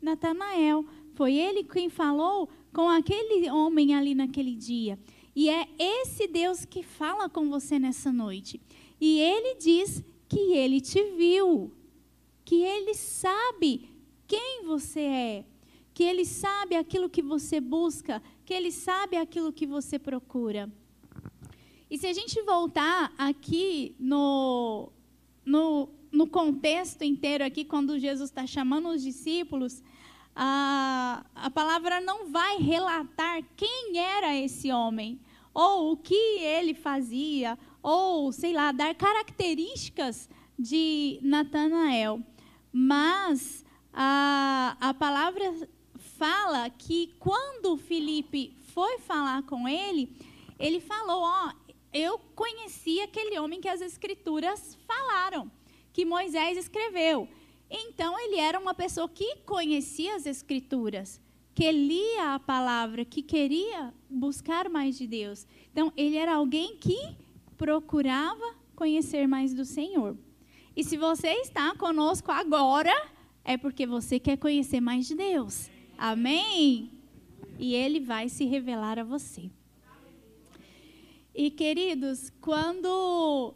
Natanael. 0.00 0.84
Foi 1.14 1.34
Ele 1.34 1.64
quem 1.64 1.88
falou 1.88 2.48
com 2.72 2.88
aquele 2.88 3.50
homem 3.50 3.94
ali 3.94 4.14
naquele 4.14 4.54
dia. 4.54 4.98
E 5.34 5.48
é 5.48 5.68
esse 5.78 6.26
Deus 6.26 6.64
que 6.64 6.82
fala 6.82 7.28
com 7.28 7.48
você 7.48 7.78
nessa 7.78 8.12
noite. 8.12 8.60
E 9.00 9.18
Ele 9.18 9.54
diz 9.56 10.02
que 10.28 10.52
Ele 10.52 10.80
te 10.80 11.02
viu, 11.16 11.72
que 12.44 12.62
Ele 12.62 12.94
sabe 12.94 13.88
quem 14.26 14.62
você 14.64 15.00
é, 15.00 15.44
que 15.92 16.04
Ele 16.04 16.24
sabe 16.24 16.76
aquilo 16.76 17.10
que 17.10 17.22
você 17.22 17.60
busca, 17.60 18.22
que 18.44 18.54
Ele 18.54 18.70
sabe 18.70 19.16
aquilo 19.16 19.52
que 19.52 19.66
você 19.66 19.98
procura. 19.98 20.70
E 21.90 21.98
se 21.98 22.06
a 22.06 22.12
gente 22.12 22.40
voltar 22.42 23.12
aqui 23.18 23.96
no, 23.98 24.92
no, 25.44 25.88
no 26.12 26.26
contexto 26.28 27.02
inteiro 27.02 27.44
aqui, 27.44 27.64
quando 27.64 27.98
Jesus 27.98 28.30
está 28.30 28.46
chamando 28.46 28.90
os 28.90 29.02
discípulos, 29.02 29.82
a, 30.34 31.26
a 31.34 31.50
palavra 31.50 32.00
não 32.00 32.30
vai 32.30 32.58
relatar 32.58 33.42
quem 33.56 33.98
era 33.98 34.36
esse 34.36 34.70
homem, 34.70 35.18
ou 35.52 35.90
o 35.90 35.96
que 35.96 36.14
ele 36.14 36.74
fazia, 36.74 37.58
ou, 37.82 38.30
sei 38.30 38.52
lá, 38.52 38.70
dar 38.70 38.94
características 38.94 40.30
de 40.56 41.18
Natanael. 41.22 42.22
Mas 42.72 43.64
a, 43.92 44.76
a 44.80 44.94
palavra 44.94 45.68
fala 46.16 46.70
que 46.70 47.12
quando 47.18 47.76
Felipe 47.76 48.56
foi 48.72 48.98
falar 48.98 49.42
com 49.42 49.66
ele, 49.66 50.08
ele 50.60 50.78
falou: 50.78 51.22
Ó, 51.22 51.52
eu 51.92 52.18
conheci 52.34 53.00
aquele 53.00 53.38
homem 53.38 53.60
que 53.60 53.68
as 53.68 53.80
escrituras 53.80 54.78
falaram, 54.86 55.50
que 55.92 56.04
Moisés 56.04 56.56
escreveu. 56.56 57.28
Então 57.68 58.18
ele 58.18 58.36
era 58.36 58.58
uma 58.58 58.74
pessoa 58.74 59.08
que 59.08 59.36
conhecia 59.46 60.16
as 60.16 60.26
escrituras, 60.26 61.20
que 61.54 61.70
lia 61.70 62.34
a 62.34 62.38
palavra, 62.38 63.04
que 63.04 63.22
queria 63.22 63.92
buscar 64.08 64.68
mais 64.68 64.96
de 64.96 65.06
Deus. 65.06 65.46
Então 65.72 65.92
ele 65.96 66.16
era 66.16 66.34
alguém 66.34 66.76
que 66.76 67.16
procurava 67.56 68.54
conhecer 68.74 69.26
mais 69.26 69.52
do 69.52 69.64
Senhor. 69.64 70.16
E 70.76 70.82
se 70.82 70.96
você 70.96 71.28
está 71.34 71.74
conosco 71.74 72.30
agora, 72.30 72.94
é 73.44 73.56
porque 73.56 73.86
você 73.86 74.18
quer 74.18 74.36
conhecer 74.36 74.80
mais 74.80 75.06
de 75.06 75.14
Deus. 75.14 75.68
Amém? 75.98 76.90
E 77.58 77.74
ele 77.74 78.00
vai 78.00 78.28
se 78.28 78.44
revelar 78.44 78.98
a 78.98 79.04
você. 79.04 79.50
E 81.34 81.50
queridos, 81.50 82.32
quando 82.40 83.54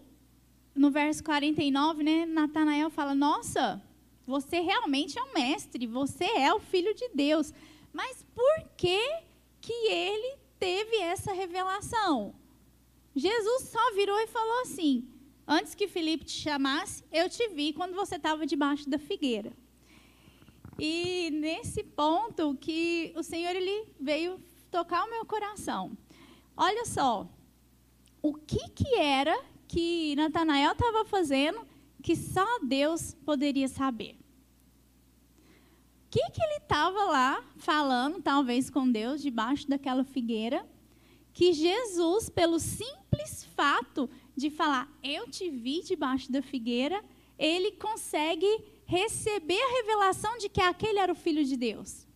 no 0.75 0.91
verso 0.91 1.23
49, 1.25 2.03
né, 2.03 2.27
Natanael 2.27 2.91
fala: 2.91 3.15
"Nossa, 3.15 3.83
você 4.27 4.61
realmente 4.61 5.19
é 5.19 5.23
um 5.23 5.33
mestre, 5.33 5.87
você 5.87 6.25
é 6.25 6.53
o 6.53 6.61
filho 6.61 6.95
de 6.95 7.09
Deus". 7.15 7.53
Mas 7.93 8.25
por 8.35 8.69
que 8.77 9.01
que 9.61 9.73
ele 9.73 10.37
teve 10.59 10.97
essa 10.97 11.33
revelação? 11.33 12.35
Jesus 13.15 13.69
só 13.69 13.95
virou 13.95 14.19
e 14.21 14.27
falou 14.27 14.63
assim: 14.63 15.09
Antes 15.47 15.75
que 15.75 15.87
Felipe 15.87 16.25
te 16.25 16.33
chamasse, 16.33 17.05
eu 17.13 17.29
te 17.29 17.49
vi 17.49 17.73
quando 17.73 17.95
você 17.95 18.17
estava 18.17 18.47
debaixo 18.47 18.89
da 18.89 18.99
figueira. 18.99 19.53
E 20.79 21.31
nesse 21.31 21.83
ponto 21.83 22.57
que 22.57 23.13
o 23.15 23.23
Senhor 23.23 23.55
ele 23.55 23.87
veio 24.01 24.41
tocar 24.71 25.05
o 25.05 25.11
meu 25.11 25.25
coração. 25.27 25.97
Olha 26.57 26.85
só, 26.87 27.29
o 28.25 28.33
que 28.33 28.71
que 28.71 28.95
era 28.95 29.39
que 29.69 30.17
Natanael 30.17 30.73
estava 30.73 31.05
fazendo 31.05 31.61
que 32.03 32.17
só 32.17 32.59
Deus 32.61 33.13
poderia 33.13 33.69
saber? 33.69 34.17
O 36.07 36.09
que 36.09 36.31
que 36.31 36.43
ele 36.43 36.57
estava 36.57 37.05
lá 37.05 37.45
falando, 37.59 38.23
talvez 38.23 38.71
com 38.71 38.91
Deus, 38.91 39.21
debaixo 39.21 39.69
daquela 39.69 40.05
figueira, 40.05 40.67
que 41.35 41.53
Jesus, 41.53 42.31
pelo 42.31 42.59
simples 42.59 43.45
fato 43.55 44.09
de 44.35 44.49
falar, 44.49 44.91
eu 45.03 45.29
te 45.29 45.51
vi 45.51 45.83
debaixo 45.83 46.33
da 46.33 46.41
figueira, 46.41 47.05
ele 47.39 47.73
consegue 47.73 48.49
receber 48.87 49.61
a 49.61 49.83
revelação 49.83 50.39
de 50.39 50.49
que 50.49 50.63
aquele 50.63 50.99
era 50.99 51.13
o 51.13 51.17
filho 51.17 51.45
de 51.45 51.59
Deus. 51.59 52.07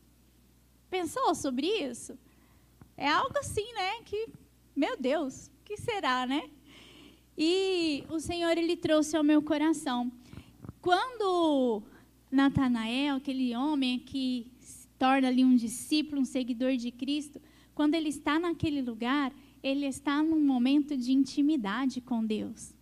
Pensou 0.88 1.35
sobre 1.35 1.67
isso? 1.67 2.19
É 2.97 3.11
algo 3.11 3.38
assim, 3.38 3.71
né? 3.75 4.00
Que, 4.07 4.27
meu 4.75 4.97
Deus, 4.97 5.50
que 5.69 5.77
será, 5.77 6.27
né? 6.27 6.49
E 7.37 8.03
o 8.09 8.19
Senhor 8.19 8.57
ele 8.57 8.75
trouxe 8.75 9.15
ao 9.15 9.23
meu 9.23 9.43
coração. 9.43 10.11
Quando 10.81 11.83
Natanael, 12.31 13.17
aquele 13.17 13.55
homem 13.55 13.99
que 13.99 14.51
se 14.59 14.89
torna 14.99 15.29
ali 15.29 15.45
um 15.45 15.55
discípulo, 15.55 16.23
um 16.23 16.25
seguidor 16.25 16.75
de 16.79 16.91
Cristo, 16.91 17.39
quando 17.75 17.95
ele 17.95 18.09
está 18.09 18.39
naquele 18.39 18.81
lugar, 18.81 19.31
ele 19.63 19.85
está 19.85 20.23
num 20.23 20.41
momento 20.41 20.97
de 20.97 21.13
intimidade 21.13 22.01
com 22.01 22.25
Deus. 22.25 22.75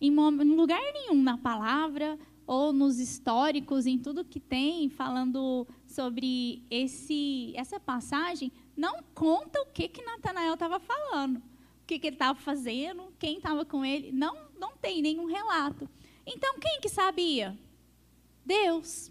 Em 0.00 0.10
lugar 0.10 0.82
nenhum 0.92 1.22
na 1.22 1.38
palavra, 1.38 2.18
ou 2.44 2.72
nos 2.72 2.98
históricos, 2.98 3.86
em 3.86 3.98
tudo 3.98 4.24
que 4.24 4.40
tem 4.40 4.88
falando 4.88 5.64
sobre 5.86 6.64
esse, 6.68 7.52
essa 7.54 7.78
passagem, 7.78 8.50
não 8.76 9.00
conta 9.14 9.62
o 9.62 9.66
que 9.66 9.86
que 9.86 10.02
Natanael 10.02 10.54
estava 10.54 10.80
falando, 10.80 11.40
o 11.82 11.86
que, 11.86 11.98
que 11.98 12.06
ele 12.06 12.16
estava 12.16 12.38
fazendo, 12.38 13.12
quem 13.18 13.36
estava 13.36 13.64
com 13.64 13.84
ele, 13.84 14.12
não, 14.12 14.36
não 14.58 14.76
tem 14.76 15.02
nenhum 15.02 15.26
relato. 15.26 15.88
Então, 16.24 16.58
quem 16.58 16.80
que 16.80 16.88
sabia? 16.88 17.58
Deus. 18.44 19.10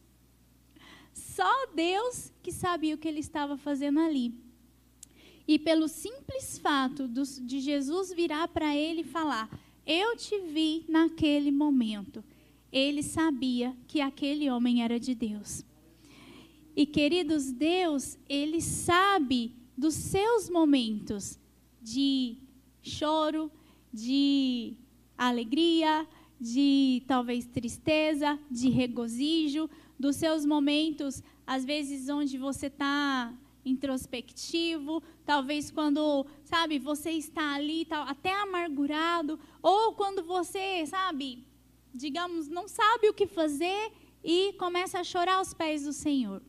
Só 1.13 1.67
Deus 1.75 2.31
que 2.41 2.51
sabia 2.51 2.95
o 2.95 2.97
que 2.97 3.07
ele 3.07 3.19
estava 3.19 3.57
fazendo 3.57 3.99
ali. 3.99 4.33
E 5.47 5.59
pelo 5.59 5.87
simples 5.87 6.57
fato 6.57 7.07
de 7.07 7.59
Jesus 7.59 8.13
virar 8.13 8.47
para 8.47 8.75
ele 8.75 9.01
e 9.01 9.05
falar: 9.05 9.49
Eu 9.85 10.15
te 10.15 10.39
vi 10.39 10.85
naquele 10.87 11.51
momento. 11.51 12.23
Ele 12.71 13.03
sabia 13.03 13.75
que 13.85 13.99
aquele 13.99 14.49
homem 14.49 14.81
era 14.81 14.97
de 14.97 15.13
Deus. 15.13 15.65
E 16.73 16.85
queridos, 16.85 17.51
Deus, 17.51 18.17
ele 18.29 18.61
sabe 18.61 19.53
dos 19.77 19.93
seus 19.93 20.49
momentos 20.49 21.37
de 21.81 22.37
choro, 22.81 23.51
de 23.93 24.73
alegria, 25.17 26.07
de 26.39 27.03
talvez 27.07 27.45
tristeza, 27.45 28.39
de 28.50 28.69
regozijo, 28.69 29.69
dos 30.00 30.15
seus 30.15 30.45
momentos, 30.45 31.21
às 31.45 31.63
vezes, 31.63 32.09
onde 32.09 32.38
você 32.38 32.67
está 32.67 33.31
introspectivo, 33.63 35.03
talvez 35.23 35.69
quando, 35.69 36.25
sabe, 36.43 36.79
você 36.79 37.11
está 37.11 37.53
ali 37.53 37.85
tal, 37.85 38.07
até 38.07 38.33
amargurado, 38.33 39.39
ou 39.61 39.93
quando 39.93 40.23
você, 40.23 40.85
sabe, 40.88 41.45
digamos, 41.93 42.47
não 42.47 42.67
sabe 42.67 43.09
o 43.09 43.13
que 43.13 43.27
fazer 43.27 43.91
e 44.23 44.53
começa 44.53 45.00
a 45.00 45.03
chorar 45.03 45.35
aos 45.35 45.53
pés 45.53 45.83
do 45.83 45.93
Senhor. 45.93 46.41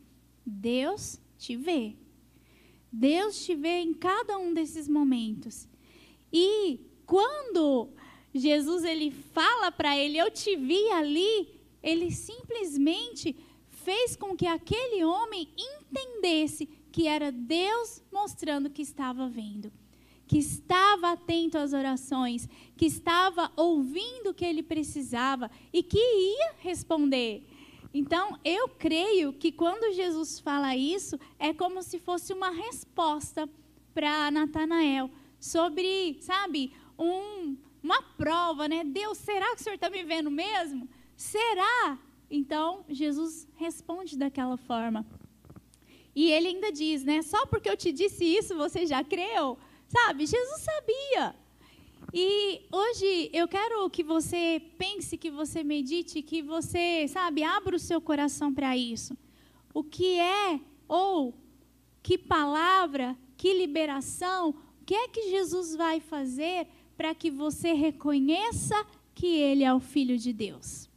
Deus 0.45 1.19
te 1.37 1.55
vê. 1.55 1.95
Deus 2.91 3.45
te 3.45 3.55
vê 3.55 3.81
em 3.81 3.93
cada 3.93 4.37
um 4.37 4.53
desses 4.53 4.87
momentos. 4.87 5.67
E 6.33 6.79
quando 7.05 7.89
Jesus 8.33 8.83
ele 8.83 9.11
fala 9.11 9.71
para 9.71 9.95
ele, 9.95 10.17
eu 10.17 10.31
te 10.31 10.55
vi 10.55 10.89
ali, 10.89 11.47
ele 11.83 12.09
simplesmente 12.11 13.35
fez 13.69 14.15
com 14.15 14.35
que 14.35 14.47
aquele 14.47 15.03
homem 15.05 15.47
entendesse 15.55 16.65
que 16.91 17.07
era 17.07 17.31
Deus 17.31 18.01
mostrando 18.11 18.69
que 18.69 18.81
estava 18.81 19.29
vendo, 19.29 19.71
que 20.25 20.39
estava 20.39 21.11
atento 21.11 21.57
às 21.57 21.73
orações, 21.73 22.49
que 22.75 22.85
estava 22.85 23.51
ouvindo 23.55 24.31
o 24.31 24.33
que 24.33 24.45
ele 24.45 24.63
precisava 24.63 25.51
e 25.71 25.83
que 25.83 25.99
ia 25.99 26.55
responder. 26.57 27.45
Então, 27.93 28.39
eu 28.43 28.69
creio 28.69 29.33
que 29.33 29.51
quando 29.51 29.93
Jesus 29.93 30.39
fala 30.39 30.75
isso, 30.75 31.19
é 31.37 31.53
como 31.53 31.83
se 31.83 31.99
fosse 31.99 32.33
uma 32.33 32.49
resposta 32.49 33.47
para 33.93 34.31
Natanael 34.31 35.11
sobre, 35.43 36.17
sabe, 36.21 36.71
um, 36.97 37.57
uma 37.83 38.01
prova, 38.01 38.65
né? 38.65 38.81
Deus, 38.85 39.17
será 39.17 39.53
que 39.53 39.59
o 39.59 39.63
senhor 39.63 39.75
está 39.75 39.89
me 39.89 40.01
vendo 40.01 40.31
mesmo? 40.31 40.87
Será? 41.17 41.99
Então, 42.31 42.85
Jesus 42.87 43.45
responde 43.55 44.17
daquela 44.17 44.55
forma. 44.55 45.05
E 46.15 46.31
ele 46.31 46.47
ainda 46.47 46.71
diz, 46.71 47.03
né? 47.03 47.21
Só 47.21 47.45
porque 47.45 47.69
eu 47.69 47.75
te 47.75 47.91
disse 47.91 48.23
isso, 48.23 48.55
você 48.55 48.85
já 48.85 49.03
creu? 49.03 49.57
Sabe? 49.85 50.25
Jesus 50.25 50.61
sabia. 50.61 51.35
E 52.13 52.61
hoje 52.71 53.29
eu 53.33 53.45
quero 53.45 53.89
que 53.89 54.01
você 54.01 54.61
pense, 54.77 55.17
que 55.17 55.29
você 55.29 55.61
medite, 55.61 56.21
que 56.21 56.41
você, 56.41 57.05
sabe, 57.09 57.43
abra 57.43 57.75
o 57.75 57.79
seu 57.79 57.99
coração 57.99 58.53
para 58.53 58.77
isso. 58.77 59.17
O 59.73 59.83
que 59.83 60.17
é, 60.17 60.57
ou 60.87 61.33
que 62.01 62.17
palavra, 62.17 63.17
que 63.35 63.53
liberação, 63.53 64.55
que 64.83 64.93
é 64.93 65.07
que 65.07 65.29
Jesus 65.29 65.75
vai 65.75 65.99
fazer 65.99 66.67
para 66.97 67.15
que 67.15 67.31
você 67.31 67.73
reconheça 67.73 68.75
que 69.15 69.27
Ele 69.27 69.63
é 69.63 69.73
o 69.73 69.79
Filho 69.79 70.17
de 70.17 70.33
Deus? 70.33 70.89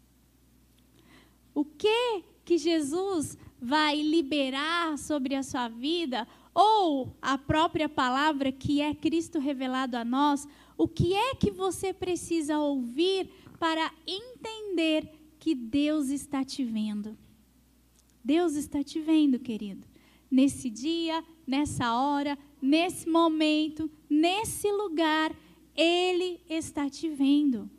O 1.54 1.64
que 1.64 2.24
que 2.44 2.58
Jesus 2.58 3.38
vai 3.60 4.00
liberar 4.02 4.98
sobre 4.98 5.34
a 5.34 5.42
sua 5.42 5.68
vida, 5.68 6.28
ou 6.54 7.16
a 7.20 7.36
própria 7.36 7.88
palavra 7.88 8.52
que 8.52 8.80
é 8.80 8.94
Cristo 8.94 9.38
revelado 9.38 9.96
a 9.96 10.04
nós, 10.04 10.46
o 10.76 10.86
que 10.86 11.14
é 11.14 11.34
que 11.34 11.50
você 11.50 11.92
precisa 11.92 12.58
ouvir 12.58 13.30
para 13.58 13.92
entender 14.06 15.10
que 15.38 15.54
Deus 15.54 16.08
está 16.08 16.44
te 16.44 16.64
vendo? 16.64 17.16
Deus 18.24 18.54
está 18.54 18.82
te 18.82 19.00
vendo, 19.00 19.38
querido. 19.38 19.86
Nesse 20.30 20.68
dia, 20.68 21.22
nessa 21.46 21.94
hora, 21.94 22.38
nesse 22.60 23.08
momento, 23.08 23.90
nesse 24.08 24.70
lugar, 24.70 25.34
Ele 25.74 26.40
está 26.48 26.88
te 26.88 27.08
vendo. 27.08 27.70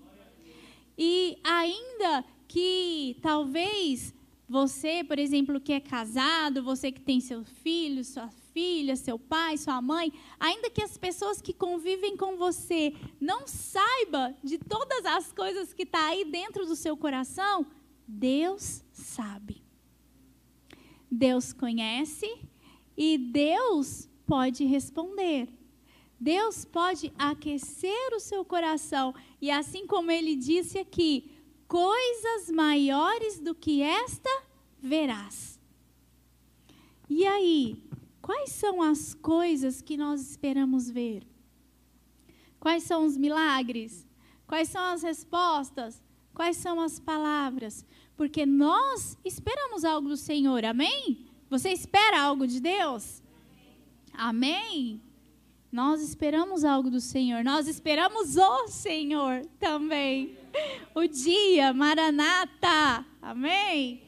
E 0.98 1.38
ainda 1.44 2.26
que 2.48 3.18
talvez 3.22 4.14
você, 4.50 5.04
por 5.04 5.20
exemplo, 5.20 5.60
que 5.60 5.74
é 5.74 5.80
casado, 5.80 6.64
você 6.64 6.92
que 6.92 7.02
tem 7.02 7.20
seu 7.20 7.44
filho, 7.44 8.04
sua 8.04 8.30
filha, 8.54 8.96
seu 8.96 9.20
pai, 9.20 9.58
sua 9.58 9.82
mãe, 9.82 10.12
ainda 10.40 10.70
que 10.70 10.82
as 10.82 10.98
pessoas 10.98 11.42
que 11.42 11.54
convivem 11.54 12.16
com 12.16 12.38
você 12.38 12.96
não 13.20 13.46
saiba 13.46 14.34
de 14.44 14.58
todas 14.58 15.06
as 15.06 15.34
coisas 15.34 15.74
que 15.74 15.84
está 15.84 16.08
aí 16.08 16.24
dentro 16.26 16.66
do 16.66 16.76
seu 16.76 16.96
coração, 16.96 17.68
Deus 18.08 18.84
sabe. 18.92 19.62
Deus 21.12 21.52
conhece 21.52 22.40
e 22.96 23.18
Deus 23.18 24.07
pode 24.28 24.66
responder. 24.66 25.48
Deus 26.20 26.66
pode 26.66 27.14
aquecer 27.18 28.14
o 28.14 28.20
seu 28.20 28.44
coração 28.44 29.14
e 29.42 29.50
assim 29.50 29.88
como 29.88 30.12
ele 30.12 30.36
disse 30.36 30.78
aqui, 30.78 31.32
coisas 31.68 32.50
maiores 32.52 33.40
do 33.40 33.56
que 33.56 33.82
esta 33.82 34.30
verás. 34.80 35.60
E 37.10 37.26
aí, 37.26 37.82
quais 38.22 38.52
são 38.52 38.82
as 38.82 39.14
coisas 39.14 39.82
que 39.82 39.96
nós 39.96 40.22
esperamos 40.32 40.90
ver? 40.90 41.26
Quais 42.60 42.84
são 42.84 43.06
os 43.06 43.16
milagres? 43.16 44.06
Quais 44.46 44.70
são 44.70 44.84
as 44.84 45.04
respostas? 45.04 46.04
Quais 46.34 46.58
são 46.58 46.82
as 46.82 47.00
palavras? 47.00 47.86
Porque 48.16 48.46
nós 48.46 49.18
esperamos 49.24 49.86
algo 49.86 50.10
do 50.10 50.18
Senhor, 50.18 50.66
amém? 50.66 51.28
Você 51.50 51.70
espera 51.70 52.22
algo 52.22 52.46
de 52.48 52.60
Deus? 52.60 53.22
Amém? 54.18 55.00
Nós 55.72 56.02
esperamos 56.02 56.66
algo 56.66 56.90
do 56.90 57.00
Senhor, 57.00 57.44
nós 57.44 57.68
esperamos 57.68 58.36
o 58.36 58.68
Senhor 58.68 59.46
também. 59.60 60.36
O 60.96 61.06
dia, 61.06 61.72
Maranata, 61.72 63.06
amém? 63.22 64.02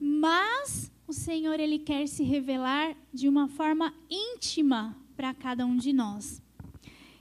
Mas 0.00 0.90
o 1.06 1.12
Senhor, 1.12 1.60
Ele 1.60 1.78
quer 1.78 2.06
se 2.06 2.22
revelar 2.22 2.96
de 3.12 3.28
uma 3.28 3.48
forma 3.48 3.92
íntima 4.08 4.96
para 5.14 5.34
cada 5.34 5.66
um 5.66 5.76
de 5.76 5.92
nós. 5.92 6.40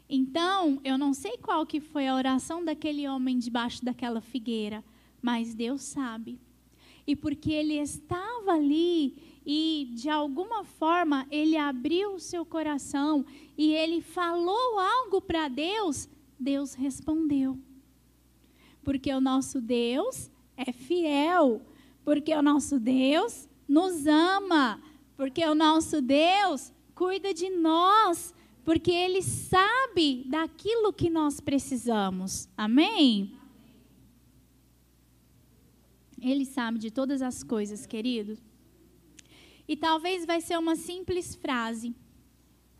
Então, 0.10 0.80
eu 0.86 0.98
não 0.98 1.14
sei 1.14 1.38
qual 1.38 1.66
que 1.66 1.82
foi 1.82 2.08
a 2.08 2.16
oração 2.16 2.64
daquele 2.64 3.06
homem 3.06 3.38
debaixo 3.38 3.84
daquela 3.84 4.22
figueira, 4.22 4.82
mas 5.22 5.54
Deus 5.54 5.82
sabe. 5.82 6.40
E 7.06 7.18
porque 7.18 7.52
ele 7.52 7.78
estava 7.78 8.54
ali 8.54 9.31
e 9.46 9.92
de 9.96 10.10
alguma 10.10 10.64
forma 10.64 11.26
ele 11.32 11.58
abriu 11.58 12.14
o 12.14 12.20
seu 12.20 12.46
coração 12.46 13.26
e 13.58 13.74
ele 13.74 14.02
falou 14.02 14.80
algo 14.80 15.22
para 15.22 15.48
Deus, 15.48 16.08
Deus 16.40 16.74
respondeu. 16.74 17.58
Porque 18.84 19.14
o 19.14 19.22
nosso 19.22 19.62
Deus 19.62 20.32
é 20.58 20.72
fiel, 20.72 21.62
porque 22.04 22.34
o 22.34 22.42
nosso 22.42 22.80
Deus 22.80 23.48
nos 23.68 24.06
ama, 24.06 24.82
porque 25.16 25.46
o 25.46 25.56
nosso 25.56 26.02
Deus 26.02 26.74
cuida 26.96 27.34
de 27.34 27.50
nós, 27.50 28.34
porque 28.64 28.92
ele 28.92 29.22
sabe 29.22 30.24
daquilo 30.28 30.94
que 30.94 31.10
nós 31.10 31.40
precisamos. 31.40 32.48
Amém? 32.56 33.36
Ele 36.20 36.46
sabe 36.46 36.78
de 36.78 36.92
todas 36.92 37.22
as 37.22 37.44
coisas, 37.44 37.86
querido. 37.88 38.38
E 39.72 39.78
talvez 39.78 40.26
vai 40.26 40.42
ser 40.42 40.60
uma 40.60 40.76
simples 40.76 41.34
frase 41.34 41.96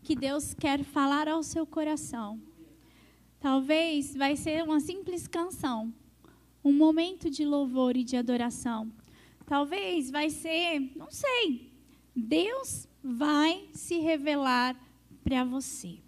que 0.02 0.14
Deus 0.14 0.52
quer 0.52 0.84
falar 0.84 1.26
ao 1.26 1.42
seu 1.42 1.66
coração. 1.66 2.38
Talvez 3.40 4.14
vai 4.14 4.36
ser 4.36 4.62
uma 4.62 4.78
simples 4.78 5.26
canção, 5.26 5.90
um 6.62 6.70
momento 6.70 7.30
de 7.30 7.46
louvor 7.46 7.96
e 7.96 8.04
de 8.04 8.14
adoração. 8.14 8.92
Talvez 9.46 10.10
vai 10.10 10.28
ser, 10.28 10.92
não 10.94 11.10
sei, 11.10 11.72
Deus 12.14 12.86
vai 13.02 13.70
se 13.72 13.96
revelar 13.96 14.78
para 15.24 15.44
você. 15.44 15.98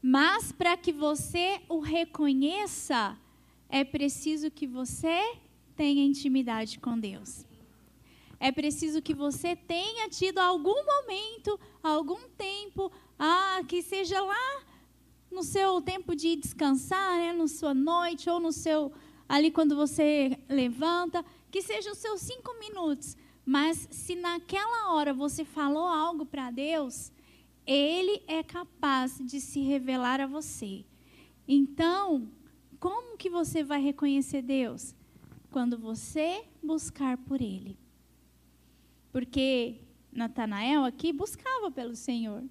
Mas 0.00 0.52
para 0.52 0.76
que 0.76 0.92
você 0.92 1.60
o 1.68 1.80
reconheça, 1.80 3.18
é 3.68 3.82
preciso 3.82 4.52
que 4.52 4.68
você 4.68 5.34
tenha 5.74 6.04
intimidade 6.04 6.78
com 6.78 6.96
Deus 6.96 7.44
É 8.42 8.50
preciso 8.50 9.00
que 9.00 9.14
você 9.14 9.54
tenha 9.54 10.08
tido 10.08 10.38
algum 10.40 10.84
momento, 10.84 11.60
algum 11.80 12.28
tempo, 12.30 12.90
ah, 13.16 13.62
que 13.68 13.80
seja 13.82 14.20
lá 14.20 14.64
no 15.30 15.44
seu 15.44 15.80
tempo 15.80 16.16
de 16.16 16.34
descansar, 16.34 17.18
né, 17.18 17.32
na 17.32 17.46
sua 17.46 17.72
noite 17.72 18.28
ou 18.28 18.40
no 18.40 18.50
seu 18.50 18.92
ali 19.28 19.52
quando 19.52 19.76
você 19.76 20.36
levanta, 20.48 21.24
que 21.52 21.62
seja 21.62 21.92
os 21.92 21.98
seus 21.98 22.20
cinco 22.20 22.52
minutos. 22.58 23.16
Mas 23.46 23.86
se 23.92 24.16
naquela 24.16 24.92
hora 24.92 25.14
você 25.14 25.44
falou 25.44 25.86
algo 25.86 26.26
para 26.26 26.50
Deus, 26.50 27.12
Ele 27.64 28.24
é 28.26 28.42
capaz 28.42 29.20
de 29.24 29.40
se 29.40 29.60
revelar 29.60 30.20
a 30.20 30.26
você. 30.26 30.84
Então, 31.46 32.28
como 32.80 33.16
que 33.16 33.30
você 33.30 33.62
vai 33.62 33.80
reconhecer 33.80 34.42
Deus? 34.42 34.96
Quando 35.52 35.78
você 35.78 36.44
buscar 36.60 37.16
por 37.18 37.40
Ele. 37.40 37.81
Porque 39.12 39.76
Natanael 40.10 40.84
aqui 40.84 41.12
buscava 41.12 41.70
pelo 41.70 41.94
Senhor. 41.94 42.42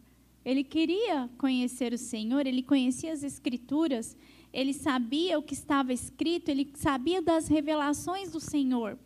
Ele 0.46 0.64
queria 0.64 1.30
conhecer 1.38 1.94
o 1.94 1.98
Senhor, 1.98 2.48
ele 2.48 2.64
conhecia 2.64 3.12
as 3.12 3.24
Escrituras, 3.24 4.16
ele 4.54 4.74
sabia 4.74 5.38
o 5.38 5.44
que 5.44 5.54
estava 5.54 5.94
escrito, 5.94 6.50
ele 6.50 6.72
sabia 6.76 7.22
das 7.22 7.48
revelações 7.48 8.32
do 8.32 8.40
Senhor. 8.40 8.98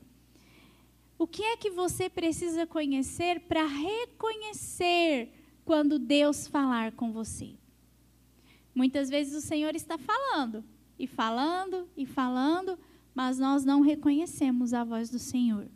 O 1.18 1.26
que 1.26 1.44
é 1.44 1.58
que 1.58 1.70
você 1.70 2.10
precisa 2.10 2.68
conhecer 2.68 3.42
para 3.42 3.66
reconhecer 3.66 5.32
quando 5.64 5.98
Deus 5.98 6.48
falar 6.48 6.92
com 6.92 7.12
você? 7.12 7.56
Muitas 8.74 9.10
vezes 9.10 9.34
o 9.34 9.48
Senhor 9.48 9.76
está 9.76 9.98
falando, 9.98 10.64
e 11.00 11.08
falando, 11.08 11.88
e 11.96 12.06
falando, 12.06 12.78
mas 13.14 13.40
nós 13.40 13.64
não 13.64 13.82
reconhecemos 13.82 14.74
a 14.74 14.84
voz 14.84 15.10
do 15.10 15.20
Senhor. 15.20 15.70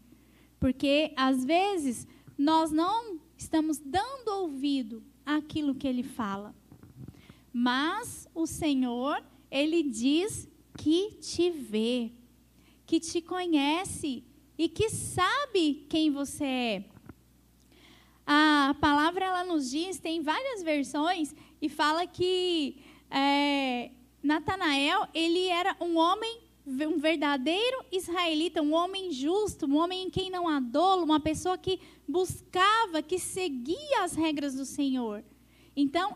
Porque 0.60 1.14
às 1.16 1.46
vezes 1.46 2.08
nós 2.38 2.72
não 2.72 3.20
estamos 3.38 3.80
dando 3.80 4.30
ouvido 4.30 5.04
àquilo 5.26 5.76
que 5.76 5.88
ele 5.88 6.04
fala. 6.04 6.54
Mas 7.52 8.28
o 8.34 8.46
Senhor, 8.46 9.24
ele 9.50 9.84
diz 9.84 10.48
que 10.78 11.12
te 11.16 11.50
vê, 11.50 12.12
que 12.86 13.00
te 13.00 13.22
conhece 13.22 14.24
e 14.58 14.68
que 14.68 14.90
sabe 14.90 15.86
quem 15.90 16.12
você 16.12 16.46
é. 16.46 16.86
A 18.26 18.76
palavra 18.80 19.26
ela 19.26 19.44
nos 19.44 19.72
diz, 19.72 19.98
tem 19.98 20.22
várias 20.22 20.62
versões 20.62 21.34
e 21.62 21.68
fala 21.68 22.06
que 22.06 22.78
é, 23.10 23.92
Natanael 24.22 25.08
ele 25.14 25.48
era 25.48 25.76
um 25.82 25.98
homem, 25.98 26.42
um 26.66 27.00
verdadeiro 27.00 27.84
israelita, 27.92 28.62
um 28.62 28.74
homem 28.74 29.12
justo, 29.12 29.66
um 29.66 29.78
homem 29.78 30.04
em 30.04 30.10
quem 30.10 30.30
não 30.30 30.48
há 30.48 30.60
dolo, 30.60 31.04
uma 31.04 31.20
pessoa 31.20 31.58
que 31.58 31.80
buscava, 32.08 33.02
que 33.02 33.18
seguia 33.18 34.04
as 34.04 34.14
regras 34.14 34.54
do 34.56 34.66
Senhor. 34.66 35.24
Então 35.76 36.16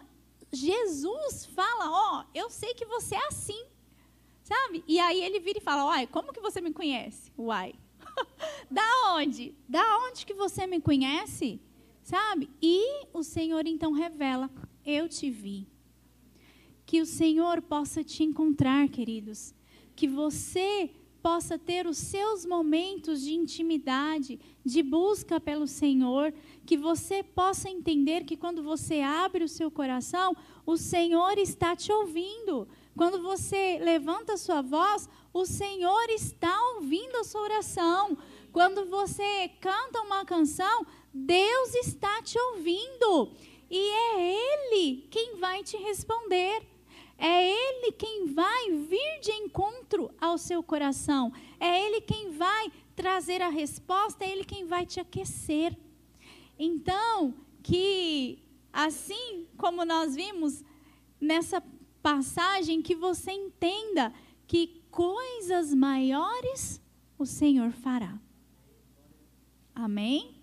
Jesus 0.52 1.46
fala, 1.48 1.90
ó, 1.90 2.20
oh, 2.20 2.30
eu 2.34 2.50
sei 2.50 2.74
que 2.74 2.86
você 2.86 3.16
é 3.16 3.28
assim, 3.28 3.66
sabe? 4.44 4.84
E 4.88 5.00
aí 5.00 5.24
ele 5.24 5.40
vira 5.40 5.58
e 5.58 5.62
fala, 5.62 5.86
uai, 5.86 6.06
como 6.08 6.32
que 6.32 6.42
você 6.42 6.62
me 6.62 6.72
conhece? 6.72 7.32
Uai, 7.38 7.74
da 8.70 9.16
onde? 9.16 9.56
Da 9.68 9.98
onde 10.06 10.26
que 10.26 10.34
você 10.34 10.68
me 10.68 10.80
conhece? 10.80 11.60
Sabe? 12.04 12.50
E 12.62 13.08
o 13.14 13.24
Senhor 13.24 13.66
então 13.66 13.94
revela: 13.94 14.50
Eu 14.86 15.08
te 15.08 15.32
vi. 15.32 15.66
Que 16.86 17.02
o 17.02 17.06
Senhor 17.06 17.62
possa 17.62 18.04
te 18.04 18.24
encontrar, 18.24 18.90
queridos. 18.90 19.56
Que 19.96 20.08
você 20.08 20.90
possa 21.24 21.58
ter 21.58 21.88
os 21.88 21.98
seus 21.98 22.46
momentos 22.46 23.22
de 23.22 23.34
intimidade, 23.34 24.38
de 24.64 24.84
busca 24.84 25.40
pelo 25.40 25.66
Senhor, 25.66 26.34
que 26.66 26.76
você 26.76 27.24
possa 27.24 27.70
entender 27.70 28.26
que 28.26 28.36
quando 28.36 28.62
você 28.62 29.00
abre 29.00 29.42
o 29.42 29.48
seu 29.48 29.72
coração, 29.72 30.36
o 30.66 30.76
Senhor 30.76 31.38
está 31.38 31.78
te 31.78 31.94
ouvindo. 31.94 32.68
Quando 32.96 33.22
você 33.22 33.80
levanta 33.82 34.34
a 34.34 34.38
sua 34.38 34.62
voz, 34.62 35.08
o 35.34 35.46
Senhor 35.46 36.10
está 36.10 36.56
ouvindo 36.76 37.16
a 37.16 37.24
sua 37.24 37.42
oração. 37.42 38.18
Quando 38.52 38.86
você 38.86 39.50
canta 39.62 40.02
uma 40.02 40.26
canção, 40.26 40.86
Deus 41.14 41.74
está 41.76 42.22
te 42.22 42.38
ouvindo. 42.38 43.32
E 43.70 43.78
é 43.80 44.36
Ele 44.74 45.08
quem 45.10 45.38
vai 45.38 45.64
te 45.64 45.78
responder. 45.78 46.73
É 47.26 47.50
Ele 47.50 47.94
quem 47.94 48.34
vai 48.34 48.70
vir 48.70 49.22
de 49.22 49.32
encontro 49.32 50.14
ao 50.20 50.38
seu 50.38 50.62
coração. 50.62 51.32
É 51.58 51.86
Ele 51.86 52.02
quem 52.02 52.32
vai 52.32 52.70
trazer 52.98 53.42
a 53.42 53.48
resposta. 53.48 54.26
É 54.26 54.30
Ele 54.30 54.44
quem 54.44 54.66
vai 54.66 54.86
te 54.86 55.00
aquecer. 55.00 55.74
Então, 56.60 57.34
que 57.64 58.40
assim 58.74 59.48
como 59.56 59.86
nós 59.86 60.16
vimos 60.16 60.66
nessa 61.22 61.64
passagem 62.02 62.82
que 62.82 62.94
você 62.94 63.32
entenda 63.32 64.14
que 64.46 64.84
coisas 64.92 65.74
maiores 65.74 66.82
o 67.18 67.26
Senhor 67.26 67.72
fará. 67.72 68.20
Amém? 69.74 70.42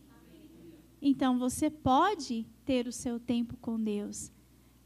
Então 1.02 1.38
você 1.38 1.68
pode 1.68 2.46
ter 2.64 2.86
o 2.86 2.92
seu 2.92 3.20
tempo 3.20 3.54
com 3.58 3.78
Deus. 3.78 4.32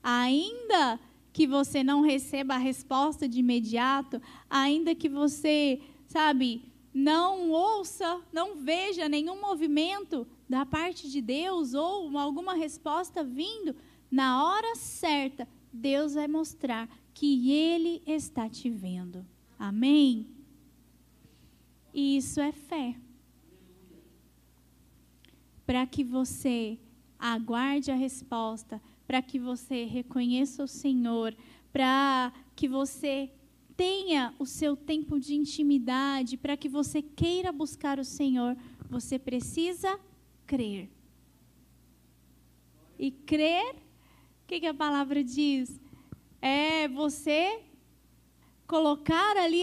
Ainda 0.03 0.99
que 1.35 1.49
você 1.49 1.83
não 1.83 2.01
receba 2.01 2.55
a 2.55 2.59
resposta 2.59 3.29
de 3.29 3.41
imediato, 3.41 4.23
ainda 4.49 4.95
que 4.95 5.09
você, 5.09 5.83
sabe, 6.07 6.73
não 6.95 7.51
ouça, 7.51 8.23
não 8.33 8.55
veja 8.55 9.09
nenhum 9.09 9.41
movimento 9.41 10.25
da 10.49 10.65
parte 10.65 11.11
de 11.11 11.21
Deus 11.21 11.75
ou 11.75 12.17
alguma 12.17 12.55
resposta 12.55 13.25
vindo, 13.25 13.75
na 14.09 14.45
hora 14.45 14.77
certa, 14.77 15.49
Deus 15.73 16.15
vai 16.15 16.29
mostrar 16.29 16.89
que 17.13 17.51
Ele 17.51 18.01
está 18.07 18.49
te 18.49 18.71
vendo. 18.71 19.27
Amém? 19.59 20.29
Isso 21.93 22.41
é 22.41 22.53
fé. 22.53 22.95
Para 25.67 25.85
que 25.85 26.05
você 26.05 26.79
aguarde 27.19 27.91
a 27.91 27.97
resposta, 27.97 28.81
para 29.07 29.21
que 29.23 29.39
você 29.39 29.85
reconheça 29.85 30.63
o 30.63 30.69
Senhor, 30.69 31.37
para 31.73 32.33
que 32.57 32.69
você 32.69 33.31
tenha 33.77 34.35
o 34.39 34.47
seu 34.47 34.77
tempo 34.77 35.19
de 35.19 35.35
intimidade, 35.35 36.37
para 36.37 36.57
que 36.57 36.69
você 36.69 37.03
queira 37.03 37.51
buscar 37.51 37.99
o 37.99 38.05
Senhor, 38.05 38.57
você 38.89 39.19
precisa 39.19 39.99
crer. 40.47 40.89
E 42.99 43.11
crer 43.11 43.85
o 44.45 44.47
que, 44.47 44.61
que 44.61 44.67
a 44.67 44.75
palavra 44.75 45.25
diz? 45.25 45.81
É 46.41 46.87
você 46.87 47.63
colocar 48.67 49.39
ali, 49.39 49.63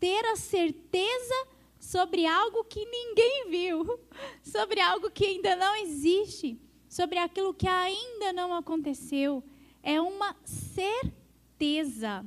ter 0.00 0.24
a 0.26 0.34
certeza 0.34 1.46
sobre 1.78 2.26
algo 2.26 2.64
que 2.64 2.84
ninguém 2.84 3.48
viu, 3.48 4.00
sobre 4.42 4.80
algo 4.80 5.10
que 5.12 5.24
ainda 5.24 5.54
não 5.54 5.76
existe, 5.76 6.60
sobre 6.88 7.18
aquilo 7.18 7.54
que 7.54 7.68
ainda 7.68 8.32
não 8.32 8.54
aconteceu. 8.54 9.42
É 9.82 10.00
uma 10.00 10.34
certeza. 10.44 12.24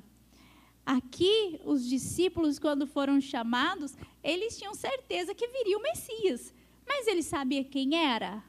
Aqui, 0.86 1.60
os 1.64 1.86
discípulos, 1.88 2.58
quando 2.58 2.88
foram 2.88 3.22
chamados, 3.22 3.96
eles 4.24 4.58
tinham 4.58 4.74
certeza 4.74 5.36
que 5.36 5.48
viria 5.48 5.78
o 5.78 5.82
Messias. 5.82 6.54
Mas 6.88 7.06
eles 7.06 7.26
sabiam 7.26 7.64
quem 7.64 7.96
era? 7.96 8.44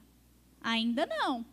Ainda 0.60 1.06
não. 1.06 1.44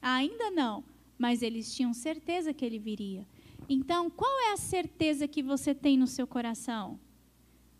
Ainda 0.00 0.50
não, 0.50 0.84
mas 1.16 1.42
eles 1.42 1.74
tinham 1.74 1.92
certeza 1.92 2.54
que 2.54 2.64
ele 2.64 2.78
viria. 2.78 3.26
Então, 3.68 4.08
qual 4.08 4.40
é 4.40 4.52
a 4.52 4.56
certeza 4.56 5.28
que 5.28 5.42
você 5.42 5.74
tem 5.74 5.96
no 5.98 6.06
seu 6.06 6.26
coração? 6.26 6.98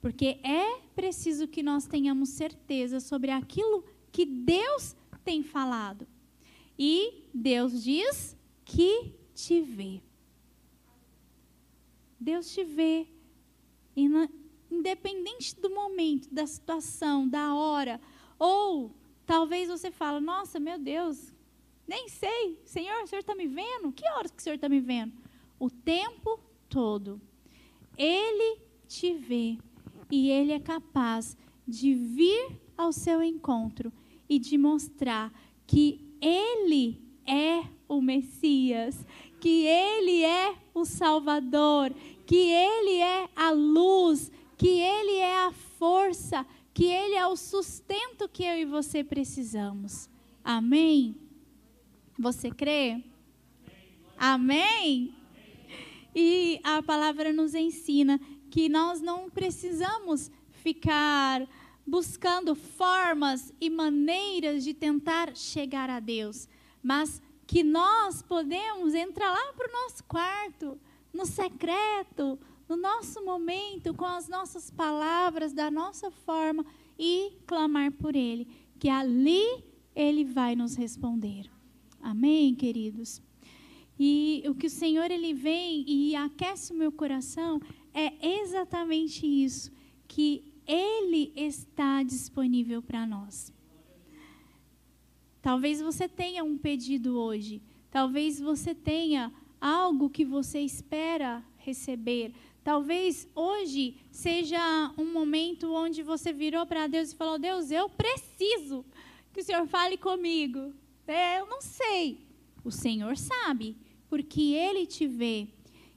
Porque 0.01 0.39
é 0.43 0.81
preciso 0.95 1.49
que 1.49 1.63
nós 1.63 1.87
tenhamos 1.87 2.31
certeza 2.31 3.01
sobre 3.01 3.31
aquilo 3.31 3.85
que 4.13 4.25
Deus 4.25 4.97
tem 5.29 5.43
falado. 5.43 6.09
E 6.79 7.29
Deus 7.35 7.85
diz 7.85 8.35
que 8.65 9.13
te 9.35 9.61
vê. 9.61 10.01
Deus 12.19 12.51
te 12.51 12.65
vê. 12.65 13.07
Independente 14.71 15.55
do 15.61 15.69
momento, 15.69 16.33
da 16.33 16.47
situação, 16.47 17.29
da 17.29 17.55
hora, 17.55 18.01
ou 18.39 18.97
talvez 19.27 19.69
você 19.69 19.91
fala, 19.91 20.19
nossa, 20.19 20.59
meu 20.59 20.79
Deus, 20.79 21.31
nem 21.87 22.09
sei. 22.09 22.59
Senhor, 22.65 23.03
o 23.03 23.07
Senhor 23.07 23.21
está 23.21 23.35
me 23.35 23.47
vendo? 23.47 23.93
Que 23.93 24.09
horas 24.13 24.31
que 24.31 24.41
o 24.41 24.43
Senhor 24.43 24.55
está 24.55 24.69
me 24.69 24.81
vendo? 24.81 25.13
O 25.59 25.69
tempo 25.69 26.41
todo. 26.71 27.21
Ele 27.99 28.63
te 28.87 29.13
vê 29.13 29.59
e 30.11 30.31
ele 30.31 30.53
é 30.53 30.61
capaz 30.61 31.37
de 31.67 31.93
vir 31.93 32.59
ao 32.79 32.93
seu 32.93 33.23
encontro 33.23 33.93
e 34.29 34.39
de 34.39 34.59
mostrar 34.59 35.33
que 35.67 36.05
ele 36.21 37.01
é 37.27 37.63
o 37.89 38.01
Messias, 38.01 39.07
que 39.41 39.65
ele 39.67 40.25
é 40.25 40.55
o 40.75 40.85
Salvador, 40.85 41.93
que 42.27 42.37
ele 42.37 43.01
é 43.01 43.29
a 43.35 43.51
luz, 43.51 44.31
que 44.57 44.69
ele 44.69 45.17
é 45.17 45.47
a 45.47 45.53
força, 45.53 46.45
que 46.79 46.85
Ele 46.85 47.17
é 47.17 47.27
o 47.27 47.35
sustento 47.35 48.29
que 48.29 48.45
eu 48.45 48.57
e 48.57 48.65
você 48.65 49.03
precisamos. 49.03 50.09
Amém? 50.45 51.17
Você 52.17 52.53
crê? 52.53 53.03
Amém? 54.17 55.13
E 56.15 56.61
a 56.63 56.81
palavra 56.81 57.33
nos 57.33 57.53
ensina 57.53 58.21
que 58.49 58.69
nós 58.69 59.01
não 59.01 59.29
precisamos 59.29 60.31
ficar 60.53 61.49
buscando 61.89 62.55
formas 62.55 63.53
e 63.59 63.71
maneiras 63.71 64.63
de 64.63 64.75
tentar 64.75 65.35
chegar 65.35 65.89
a 65.89 66.01
Deus, 66.01 66.47
mas 66.83 67.23
que 67.47 67.65
nós 67.65 68.21
podemos 68.21 68.95
entrar 68.95 69.31
lá 69.31 69.53
para 69.55 69.69
o 69.69 69.73
nosso 69.73 70.05
quarto, 70.05 70.79
no 71.13 71.25
secreto, 71.25 72.39
no 72.69 72.77
nosso 72.77 73.25
momento, 73.25 73.95
com 73.95 74.05
as 74.05 74.29
nossas 74.29 74.71
palavras, 74.71 75.55
da 75.55 75.71
nossa 75.71 76.11
forma 76.11 76.65
e 76.99 77.33
clamar 77.47 77.91
por 77.93 78.15
Ele, 78.15 78.47
que 78.79 78.91
ali 78.91 79.65
Ele 79.97 80.25
vai 80.25 80.55
nos 80.55 80.77
responder. 80.77 81.51
Amém, 82.03 82.55
queridos? 82.55 83.23
E 83.99 84.45
o 84.47 84.55
que 84.55 84.67
o 84.67 84.71
Senhor 84.71 85.11
ele 85.11 85.33
vem 85.33 85.85
e 85.89 86.15
aquece 86.15 86.73
o 86.73 86.77
meu 86.77 86.93
coração 86.93 87.61
é 87.93 88.13
exatamente 88.41 89.27
isso, 89.27 89.73
que 90.07 90.48
ele 90.69 91.33
está 91.35 92.03
disponível 92.03 92.83
para 92.83 93.07
nós. 93.07 93.53
Talvez 95.41 95.81
você 95.81 96.07
tenha 96.07 96.45
um 96.45 96.59
pedido 96.59 97.19
hoje, 97.19 97.63
talvez 97.91 98.39
você 98.39 98.75
tenha 98.75 99.33
algo 99.59 100.11
que 100.11 100.25
você 100.25 100.61
espera 100.61 101.43
receber. 101.57 102.35
Talvez 102.63 103.27
hoje 103.35 103.97
seja 104.11 104.93
um 104.99 105.11
momento 105.11 105.73
onde 105.73 106.03
você 106.03 106.33
virou 106.33 106.67
para 106.67 106.87
Deus 106.87 107.13
e 107.13 107.17
falou: 107.17 107.39
Deus, 107.39 107.71
eu 107.71 107.89
preciso 107.89 108.85
que 109.33 109.41
o 109.41 109.45
Senhor 109.45 109.67
fale 109.67 109.97
comigo. 109.97 110.75
É, 111.07 111.41
eu 111.41 111.47
não 111.47 111.63
sei. 111.63 112.27
O 112.63 112.71
Senhor 112.71 113.17
sabe, 113.17 113.75
porque 114.11 114.53
Ele 114.53 114.85
te 114.85 115.07
vê 115.07 115.49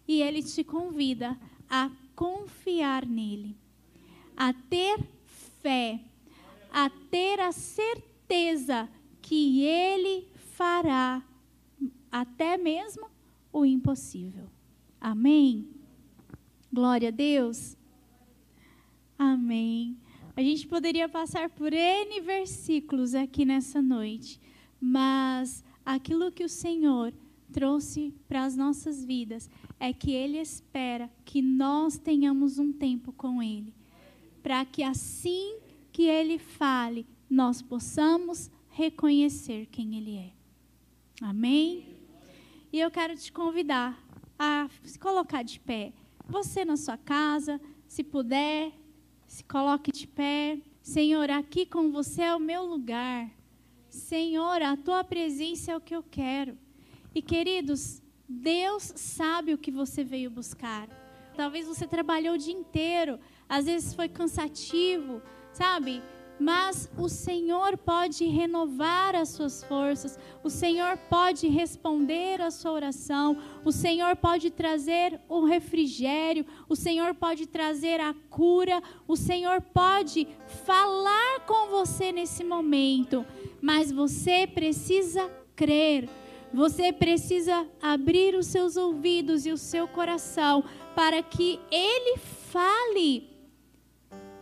e 0.07 0.21
Ele 0.21 0.41
te 0.41 0.63
convida 0.63 1.37
a 1.69 1.91
confiar 2.15 3.05
nele, 3.05 3.57
a 4.35 4.53
ter 4.53 4.99
fé, 5.61 5.99
a 6.71 6.89
ter 6.89 7.39
a 7.39 7.51
certeza 7.51 8.89
que 9.21 9.63
Ele 9.63 10.27
fará 10.35 11.23
até 12.11 12.57
mesmo 12.57 13.07
o 13.51 13.65
impossível. 13.65 14.45
Amém? 14.99 15.67
Glória 16.71 17.09
a 17.09 17.11
Deus. 17.11 17.75
Amém. 19.17 19.97
A 20.35 20.41
gente 20.41 20.67
poderia 20.67 21.09
passar 21.09 21.49
por 21.49 21.73
N 21.73 22.21
versículos 22.21 23.13
aqui 23.13 23.45
nessa 23.45 23.81
noite, 23.81 24.39
mas 24.79 25.63
aquilo 25.85 26.31
que 26.31 26.43
o 26.43 26.49
Senhor 26.49 27.13
trouxe 27.51 28.13
para 28.27 28.45
as 28.45 28.55
nossas 28.55 29.03
vidas 29.03 29.49
é 29.79 29.91
que 29.91 30.11
Ele 30.11 30.37
espera 30.37 31.09
que 31.25 31.41
nós 31.41 31.97
tenhamos 31.97 32.57
um 32.57 32.71
tempo 32.71 33.11
com 33.11 33.43
Ele, 33.43 33.73
para 34.41 34.65
que 34.65 34.83
assim 34.83 35.57
que 35.91 36.03
Ele 36.03 36.37
fale, 36.37 37.05
nós 37.29 37.61
possamos 37.61 38.49
reconhecer 38.69 39.67
quem 39.67 39.97
Ele 39.97 40.17
é. 40.17 40.31
Amém? 41.21 41.97
E 42.71 42.79
eu 42.79 42.89
quero 42.89 43.15
te 43.15 43.31
convidar 43.31 44.01
a 44.39 44.67
se 44.83 44.97
colocar 44.97 45.43
de 45.43 45.59
pé. 45.59 45.93
Você 46.27 46.63
na 46.65 46.77
sua 46.77 46.97
casa, 46.97 47.59
se 47.87 48.03
puder, 48.03 48.71
se 49.27 49.43
coloque 49.43 49.91
de 49.91 50.07
pé. 50.07 50.59
Senhor, 50.81 51.29
aqui 51.29 51.65
com 51.65 51.91
você 51.91 52.23
é 52.23 52.35
o 52.35 52.39
meu 52.39 52.65
lugar. 52.65 53.29
Senhor, 53.89 54.61
a 54.61 54.75
tua 54.77 55.03
presença 55.03 55.73
é 55.73 55.77
o 55.77 55.81
que 55.81 55.95
eu 55.95 56.01
quero. 56.01 56.57
E 57.13 57.21
queridos, 57.21 58.01
Deus 58.27 58.93
sabe 58.95 59.53
o 59.53 59.57
que 59.57 59.69
você 59.69 60.03
veio 60.03 60.31
buscar. 60.31 60.87
Talvez 61.35 61.67
você 61.67 61.85
trabalhou 61.85 62.35
o 62.35 62.37
dia 62.37 62.53
inteiro, 62.53 63.19
às 63.51 63.65
vezes 63.65 63.93
foi 63.93 64.07
cansativo, 64.07 65.21
sabe? 65.51 66.01
Mas 66.39 66.89
o 66.97 67.09
Senhor 67.09 67.77
pode 67.77 68.23
renovar 68.25 69.13
as 69.13 69.27
suas 69.27 69.61
forças, 69.61 70.17
o 70.41 70.49
Senhor 70.49 70.97
pode 71.09 71.49
responder 71.49 72.41
a 72.41 72.49
sua 72.49 72.71
oração, 72.71 73.37
o 73.65 73.71
Senhor 73.71 74.15
pode 74.15 74.49
trazer 74.51 75.19
o 75.27 75.43
refrigério, 75.43 76.45
o 76.69 76.77
Senhor 76.77 77.13
pode 77.13 77.45
trazer 77.45 77.99
a 77.99 78.15
cura, 78.29 78.81
o 79.05 79.17
Senhor 79.17 79.61
pode 79.61 80.25
falar 80.65 81.41
com 81.45 81.67
você 81.67 82.13
nesse 82.13 82.45
momento, 82.45 83.25
mas 83.61 83.91
você 83.91 84.47
precisa 84.47 85.29
crer. 85.57 86.07
Você 86.53 86.91
precisa 86.91 87.65
abrir 87.81 88.35
os 88.35 88.47
seus 88.47 88.75
ouvidos 88.75 89.45
e 89.45 89.51
o 89.51 89.57
seu 89.57 89.87
coração 89.87 90.63
para 90.95 91.21
que 91.23 91.59
Ele 91.71 92.17
fale 92.17 93.30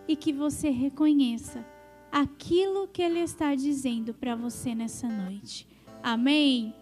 e 0.10 0.15
que 0.15 0.34
você 0.34 0.72
reconheça 0.72 1.63
aquilo 2.12 2.88
que 2.88 3.00
Ele 3.00 3.19
está 3.19 3.54
dizendo 3.54 4.12
para 4.12 4.36
você 4.36 4.74
nessa 4.74 5.08
noite. 5.08 5.67
Amém? 6.02 6.74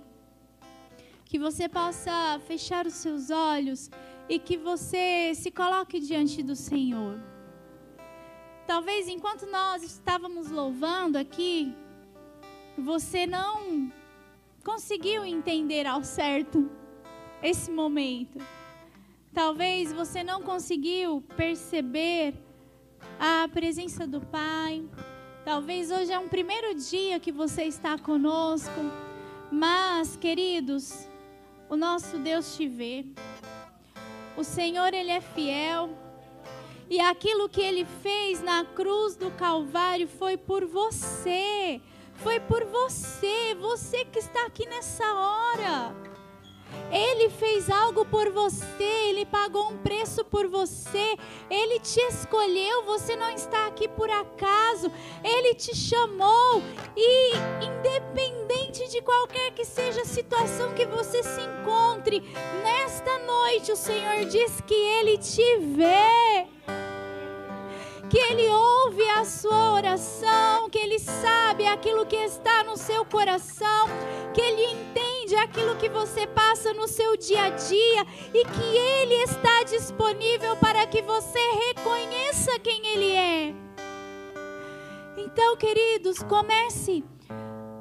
Que 1.26 1.38
você 1.38 1.68
possa 1.68 2.40
fechar 2.48 2.88
os 2.88 2.94
seus 2.94 3.30
olhos 3.30 3.92
e 4.30 4.40
que 4.40 4.56
você 4.56 5.34
se 5.36 5.52
coloque 5.52 6.00
diante 6.00 6.42
do 6.42 6.56
Senhor. 6.56 7.20
Talvez 8.66 9.10
enquanto 9.10 9.46
nós 9.48 9.84
estávamos 9.84 10.50
louvando 10.50 11.18
aqui, 11.18 11.76
você 12.78 13.28
não 13.28 13.92
conseguiu 14.64 15.26
entender 15.26 15.86
ao 15.86 16.02
certo 16.02 16.72
esse 17.44 17.70
momento. 17.70 18.40
Talvez 19.34 19.92
você 19.92 20.24
não 20.24 20.42
conseguiu 20.42 21.22
perceber 21.36 22.47
a 23.20 23.48
presença 23.48 24.06
do 24.06 24.22
Pai. 24.22 24.84
Talvez 25.44 25.92
hoje 25.92 26.12
é 26.12 26.20
um 26.20 26.28
primeiro 26.28 26.76
dia 26.76 27.20
que 27.20 27.32
você 27.32 27.64
está 27.64 27.98
conosco. 27.98 28.80
Mas, 29.52 30.16
queridos, 30.18 31.08
o 31.70 31.76
nosso 31.76 32.18
Deus 32.18 32.56
te 32.56 32.68
vê. 32.68 33.06
O 34.36 34.44
Senhor, 34.44 34.94
Ele 34.94 35.12
é 35.12 35.22
fiel. 35.22 35.90
E 36.90 37.00
aquilo 37.00 37.50
que 37.50 37.62
Ele 37.62 37.86
fez 38.02 38.42
na 38.42 38.64
cruz 38.64 39.16
do 39.16 39.32
Calvário 39.32 40.08
foi 40.08 40.38
por 40.38 40.66
você. 40.66 41.82
Foi 42.16 42.40
por 42.40 42.66
você, 42.66 43.56
você 43.56 44.06
que 44.06 44.20
está 44.20 44.46
aqui 44.46 44.68
nessa 44.68 45.06
hora. 45.14 46.07
Ele 46.92 47.30
fez 47.30 47.70
algo 47.70 48.06
por 48.06 48.32
você, 48.32 48.84
ele 49.10 49.26
pagou 49.26 49.70
um 49.70 49.78
preço 49.78 50.24
por 50.24 50.48
você, 50.48 51.18
ele 51.50 51.80
te 51.80 52.00
escolheu, 52.00 52.84
você 52.84 53.16
não 53.16 53.30
está 53.32 53.68
aqui 53.68 53.88
por 53.88 54.10
acaso, 54.10 54.92
ele 55.24 55.54
te 55.54 55.76
chamou 55.76 56.64
e, 56.96 57.32
independente 57.66 58.88
de 58.90 59.02
qualquer 59.02 59.52
que 59.52 59.66
seja 59.66 60.02
a 60.02 60.06
situação 60.06 60.74
que 60.74 60.86
você 60.86 61.22
se 61.24 61.42
encontre, 61.42 62.22
nesta 62.64 63.20
noite 63.20 63.72
o 63.72 63.76
Senhor 63.76 64.26
diz 64.26 64.62
que 64.62 64.74
ele 64.74 65.18
te 65.18 65.58
vê 65.58 66.57
que 68.10 68.18
Ele 68.18 68.48
ouve 68.50 69.04
a 69.10 69.26
sua 69.26 69.74
oração, 69.74 70.70
que 70.70 70.78
Ele 70.78 71.00
sabe 71.00 71.66
aquilo 71.66 72.06
que 72.06 72.16
está 72.16 72.64
no 72.64 72.78
seu 72.78 73.04
coração, 73.06 73.88
que 74.34 74.42
Ele 74.42 74.66
entende 74.74 75.36
aquilo 75.36 75.76
que 75.76 75.90
você 75.90 76.26
passa 76.26 76.74
no 76.74 76.88
seu 76.88 77.18
dia 77.18 77.44
a 77.44 77.50
dia 77.50 78.06
e 78.34 78.46
que 78.46 78.78
Ele 78.78 79.16
está 79.24 79.64
disponível 79.64 80.56
para 80.58 80.86
que 80.88 81.02
você 81.02 81.40
reconheça 81.68 82.60
quem 82.60 82.88
Ele 82.88 83.12
é. 83.12 83.54
Então, 85.18 85.58
queridos, 85.58 86.24
comece 86.24 87.04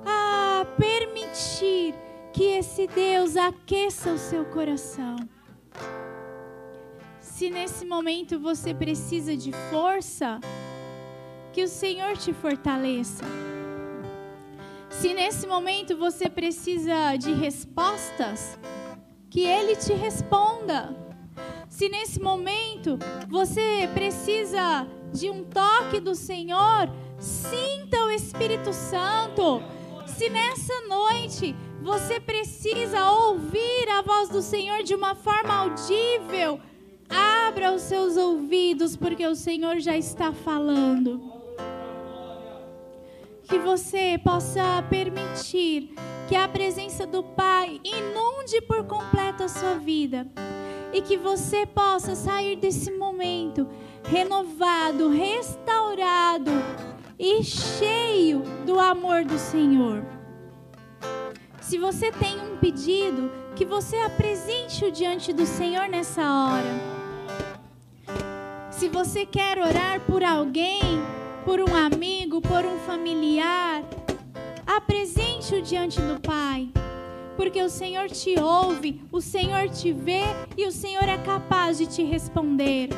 a 0.04 0.66
permitir 0.76 1.94
que 2.32 2.44
esse 2.44 2.86
Deus 2.86 3.36
aqueça 3.36 4.12
o 4.12 4.18
seu 4.18 4.44
coração. 4.46 5.16
Se 7.36 7.50
nesse 7.50 7.84
momento 7.84 8.38
você 8.40 8.72
precisa 8.72 9.36
de 9.36 9.52
força, 9.70 10.40
que 11.52 11.62
o 11.62 11.68
Senhor 11.68 12.16
te 12.16 12.32
fortaleça. 12.32 13.26
Se 14.88 15.12
nesse 15.12 15.46
momento 15.46 15.98
você 15.98 16.30
precisa 16.30 17.14
de 17.16 17.34
respostas, 17.34 18.58
que 19.28 19.42
Ele 19.42 19.76
te 19.76 19.92
responda. 19.92 20.96
Se 21.68 21.90
nesse 21.90 22.18
momento 22.18 22.98
você 23.28 23.86
precisa 23.92 24.88
de 25.12 25.28
um 25.28 25.44
toque 25.44 26.00
do 26.00 26.14
Senhor, 26.14 26.88
sinta 27.18 28.02
o 28.06 28.10
Espírito 28.12 28.72
Santo. 28.72 29.62
Se 30.06 30.30
nessa 30.30 30.80
noite 30.88 31.54
você 31.82 32.18
precisa 32.18 33.10
ouvir 33.10 33.90
a 33.90 34.00
voz 34.00 34.30
do 34.30 34.40
Senhor 34.40 34.82
de 34.82 34.94
uma 34.94 35.14
forma 35.14 35.52
audível, 35.52 36.58
Abra 37.08 37.72
os 37.72 37.82
seus 37.82 38.16
ouvidos, 38.16 38.96
porque 38.96 39.26
o 39.26 39.34
Senhor 39.34 39.78
já 39.78 39.96
está 39.96 40.32
falando. 40.32 41.36
que 43.48 43.58
você 43.58 44.18
possa 44.22 44.82
permitir 44.90 45.94
que 46.28 46.34
a 46.34 46.48
presença 46.48 47.06
do 47.06 47.22
Pai 47.22 47.80
inunde 47.84 48.60
por 48.62 48.84
completo 48.84 49.44
a 49.44 49.48
sua 49.48 49.74
vida 49.74 50.26
e 50.92 51.00
que 51.00 51.16
você 51.16 51.64
possa 51.64 52.14
sair 52.14 52.56
desse 52.56 52.90
momento 52.90 53.68
renovado, 54.04 55.08
restaurado 55.08 56.50
e 57.18 57.42
cheio 57.44 58.42
do 58.64 58.80
amor 58.80 59.24
do 59.24 59.38
Senhor. 59.38 60.04
Se 61.60 61.78
você 61.78 62.10
tem 62.10 62.40
um 62.40 62.56
pedido, 62.58 63.30
que 63.54 63.64
você 63.64 63.96
apresente-o 63.96 64.90
diante 64.90 65.32
do 65.32 65.46
Senhor 65.46 65.88
nessa 65.88 66.22
hora. 66.22 66.95
Se 68.76 68.90
você 68.90 69.24
quer 69.24 69.58
orar 69.58 70.02
por 70.02 70.22
alguém, 70.22 70.82
por 71.46 71.60
um 71.60 71.74
amigo, 71.74 72.42
por 72.42 72.62
um 72.62 72.78
familiar, 72.80 73.82
apresente-o 74.66 75.62
diante 75.62 75.98
do 75.98 76.20
Pai. 76.20 76.68
Porque 77.38 77.62
o 77.62 77.70
Senhor 77.70 78.10
te 78.10 78.38
ouve, 78.38 79.00
o 79.10 79.18
Senhor 79.22 79.70
te 79.70 79.92
vê 79.92 80.24
e 80.58 80.66
o 80.66 80.70
Senhor 80.70 81.08
é 81.08 81.16
capaz 81.16 81.78
de 81.78 81.86
te 81.86 82.04
responder. 82.04 82.90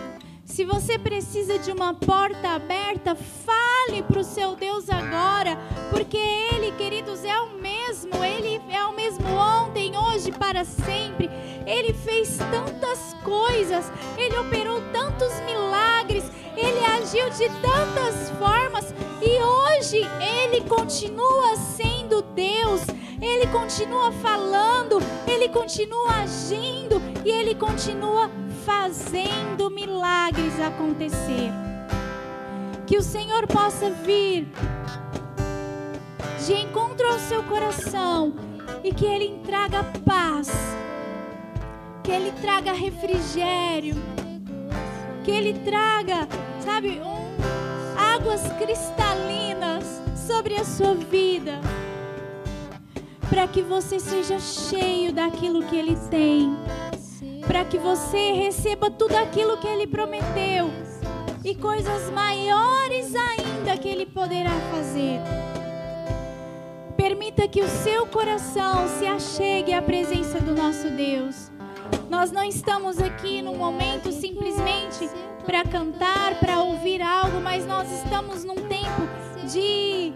Se 0.45 0.65
você 0.65 0.99
precisa 0.99 1.61
de 1.61 1.71
uma 1.71 1.95
porta 1.95 2.49
aberta, 2.49 3.15
fale 3.15 4.03
para 4.03 4.19
o 4.19 4.25
seu 4.25 4.57
Deus 4.57 4.91
agora, 4.91 5.57
porque 5.91 6.17
Ele, 6.17 6.73
queridos, 6.73 7.23
é 7.23 7.39
o 7.39 7.51
mesmo, 7.61 8.25
Ele 8.25 8.61
é 8.69 8.85
o 8.85 8.97
mesmo 8.97 9.29
ontem, 9.29 9.97
hoje, 9.97 10.33
para 10.33 10.65
sempre. 10.65 11.31
Ele 11.69 11.93
fez 11.93 12.39
tantas 12.39 13.15
coisas, 13.23 13.93
Ele 14.17 14.39
operou 14.39 14.81
tantos 14.91 15.39
milagres, 15.41 16.25
Ele 16.57 16.83
agiu 16.85 17.29
de 17.29 17.49
tantas 17.61 18.31
formas 18.39 18.95
e 19.21 19.39
hoje 19.43 20.01
Ele 20.19 20.63
continua 20.63 21.57
sendo 21.57 22.23
Deus, 22.23 22.81
Ele 23.21 23.47
continua 23.49 24.11
falando, 24.13 24.99
Ele 25.27 25.51
continua 25.51 26.23
agindo 26.23 27.03
e 27.23 27.31
Ele 27.31 27.55
continua 27.55 28.31
fazendo 28.65 29.71
milagres 29.71 30.59
acontecer. 30.61 31.53
Que 32.87 32.97
o 32.97 33.03
Senhor 33.03 33.47
possa 33.47 33.91
vir 33.91 34.49
de 36.47 36.55
encontro 36.55 37.07
ao 37.07 37.19
seu 37.19 37.43
coração 37.43 38.35
e 38.83 38.93
que 38.95 39.05
Ele 39.05 39.41
traga 39.45 39.85
paz, 40.07 40.49
que 42.09 42.13
Ele 42.13 42.33
traga 42.41 42.73
refrigério, 42.73 43.95
que 45.23 45.31
Ele 45.31 45.53
traga, 45.59 46.27
sabe, 46.59 47.03
águas 48.15 48.51
cristalinas 48.55 49.85
sobre 50.27 50.55
a 50.55 50.65
sua 50.65 50.95
vida, 50.95 51.61
para 53.29 53.47
que 53.47 53.61
você 53.61 54.01
seja 54.01 54.41
cheio 54.41 55.13
daquilo 55.13 55.63
que 55.65 55.77
Ele 55.77 55.97
tem 56.11 56.57
para 57.47 57.65
que 57.65 57.79
você 57.79 58.33
receba 58.33 58.91
tudo 58.91 59.17
aquilo 59.17 59.57
que 59.57 59.67
Ele 59.67 59.87
prometeu 59.87 60.71
e 61.43 61.55
coisas 61.55 62.11
maiores 62.11 63.15
ainda 63.15 63.77
que 63.79 63.89
Ele 63.89 64.05
poderá 64.05 64.53
fazer. 64.71 65.19
Permita 66.95 67.49
que 67.49 67.63
o 67.63 67.69
seu 67.69 68.07
coração 68.07 68.87
se 68.99 69.07
achegue 69.07 69.73
à 69.73 69.81
presença 69.81 70.39
do 70.41 70.55
nosso 70.55 70.91
Deus. 70.91 71.58
Nós 72.11 72.33
não 72.33 72.43
estamos 72.43 72.99
aqui 72.99 73.43
num 73.43 73.57
momento 73.57 74.11
simplesmente 74.11 75.11
para 75.45 75.63
cantar, 75.65 76.41
para 76.41 76.63
ouvir 76.63 77.03
algo, 77.03 77.39
mas 77.41 77.67
nós 77.67 77.91
estamos 77.93 78.45
num 78.45 78.55
tempo 78.55 79.03
de 79.47 80.15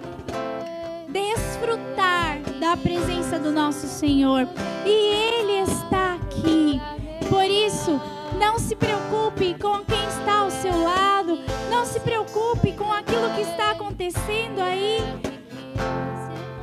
desfrutar 1.09 2.40
da 2.59 2.76
presença 2.78 3.38
do 3.38 3.52
nosso 3.52 3.87
Senhor. 3.87 4.48
E 4.87 4.90
Ele 4.90 5.70
está 5.70 6.14
aqui. 6.14 6.81
Por 7.28 7.44
isso, 7.44 8.00
não 8.38 8.59
se 8.59 8.74
preocupe 8.74 9.55
com 9.61 9.85
quem 9.85 10.02
está 10.09 10.38
ao 10.40 10.50
seu 10.50 10.83
lado, 10.83 11.38
não 11.70 11.85
se 11.85 12.00
preocupe 12.00 12.72
com 12.72 12.90
aquilo 12.90 13.28
que 13.35 13.42
está 13.42 13.72
acontecendo 13.72 14.61
aí. 14.61 14.98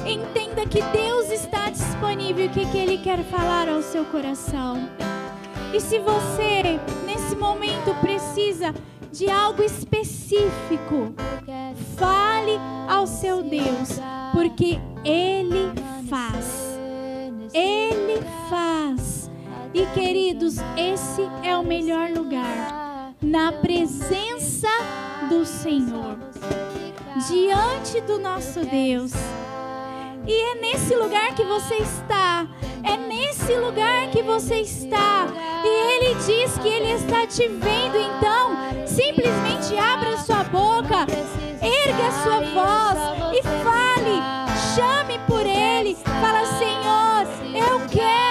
Entenda 0.08 0.66
que 0.66 0.82
Deus 0.82 1.30
está 1.30 1.70
disponível 1.70 2.46
e 2.46 2.50
que, 2.50 2.66
que 2.66 2.78
Ele 2.78 2.98
quer 2.98 3.24
falar 3.26 3.70
ao 3.70 3.84
seu 3.84 4.04
coração. 4.06 4.90
E 5.74 5.80
se 5.80 6.00
você, 6.00 6.80
nesse 7.06 7.36
momento, 7.36 7.94
precisa 8.02 8.74
de 9.12 9.30
algo 9.30 9.62
específico, 9.64 11.14
fale 11.96 12.58
ao 12.88 13.06
seu 13.06 13.44
Deus, 13.44 14.00
porque 14.34 14.80
Ele 15.06 15.72
faz. 16.10 16.78
Ele 17.54 18.20
faz. 18.50 19.30
E 19.74 19.86
queridos, 19.94 20.56
esse 20.76 21.22
é 21.44 21.56
o 21.56 21.64
melhor 21.64 22.10
lugar 22.10 23.14
na 23.22 23.52
presença 23.52 24.68
do 25.30 25.46
Senhor, 25.46 26.18
diante 27.28 28.02
do 28.02 28.18
nosso 28.18 28.62
Deus. 28.62 29.12
E 30.26 30.52
é 30.52 30.62
nesse 30.62 30.96
lugar 30.96 31.36
que 31.36 31.44
você 31.44 31.76
está. 31.76 32.48
É 32.84 32.98
nesse 32.98 33.19
lugar 33.56 34.10
que 34.12 34.22
você 34.22 34.62
está. 34.62 35.28
E 35.64 35.68
Ele 35.68 36.16
diz 36.16 36.58
que 36.58 36.68
Ele 36.68 36.92
está 36.92 37.26
te 37.28 37.48
vendo. 37.48 37.98
Então, 37.98 38.86
simplesmente 38.86 39.78
abra 39.78 40.18
sua 40.18 40.44
boca, 40.44 41.06
erga 41.62 42.12
sua 42.24 42.40
voz 42.42 43.38
e 43.38 43.44
fale. 43.64 44.22
Chame 44.76 45.20
por 45.28 45.46
Ele. 45.46 45.96
Fala, 46.22 46.46
Senhor, 46.58 47.26
eu 47.56 47.88
quero 47.88 48.30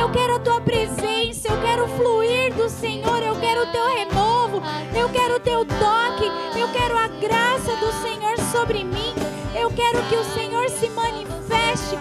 eu 0.00 0.08
quero 0.08 0.36
a 0.36 0.38
tua 0.38 0.60
presença, 0.62 1.48
eu 1.48 1.60
quero 1.60 1.86
fluir 1.88 2.54
do 2.54 2.70
Senhor, 2.70 3.22
eu 3.22 3.38
quero 3.38 3.64
o 3.64 3.66
teu 3.70 3.86
renovo, 3.86 4.62
eu 4.96 5.08
quero 5.10 5.36
o 5.36 5.40
teu 5.40 5.64
toque, 5.64 6.24
eu 6.58 6.66
quero 6.72 6.96
a 6.96 7.06
graça 7.06 7.76
do 7.76 7.92
Senhor 8.00 8.38
sobre 8.50 8.82
mim. 8.82 9.14
Eu 9.54 9.70
quero 9.70 10.02
que 10.08 10.16
o 10.16 10.24
Senhor 10.24 10.70
se 10.70 10.88
manifeste, 10.88 11.96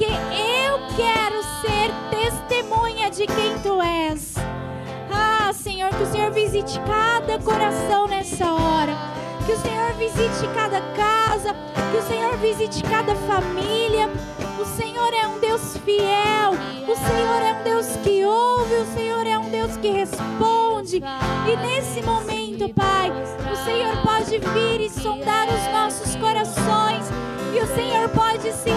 porque 0.00 0.06
eu 0.06 0.78
quero 0.96 1.42
ser 1.60 1.92
testemunha 2.10 3.10
de 3.10 3.26
quem 3.26 3.58
tu 3.58 3.82
és. 3.82 4.34
Ah, 5.12 5.52
Senhor, 5.52 5.90
que 5.90 6.02
o 6.02 6.06
Senhor 6.06 6.30
visite 6.30 6.80
cada 6.86 7.38
coração 7.38 8.06
nessa 8.06 8.50
hora. 8.50 8.96
Que 9.44 9.52
o 9.52 9.58
Senhor 9.58 9.92
visite 9.94 10.48
cada 10.54 10.80
casa, 10.94 11.54
que 11.90 11.98
o 11.98 12.02
Senhor 12.02 12.34
visite 12.38 12.82
cada 12.84 13.14
família. 13.14 14.08
O 14.58 14.64
Senhor 14.64 15.12
é 15.12 15.26
um 15.26 15.38
Deus 15.38 15.76
fiel. 15.84 16.52
O 16.88 16.96
Senhor 16.96 17.42
é 17.42 17.60
um 17.60 17.62
Deus 17.62 17.86
que 18.02 18.24
ouve. 18.24 18.74
O 18.76 18.94
Senhor 18.94 19.26
é 19.26 19.38
um 19.38 19.50
Deus 19.50 19.76
que 19.76 19.90
responde. 19.90 21.02
E 21.46 21.56
nesse 21.56 22.00
momento, 22.00 22.72
Pai, 22.72 23.12
o 23.52 23.56
Senhor 23.64 23.94
pode 24.02 24.38
vir 24.38 24.80
e 24.80 24.88
sondar 24.88 25.46
os 25.48 25.72
nossos 25.72 26.16
corações. 26.16 27.04
E 27.54 27.60
o 27.60 27.66
Senhor 27.74 28.08
pode 28.10 28.50
se 28.52 28.70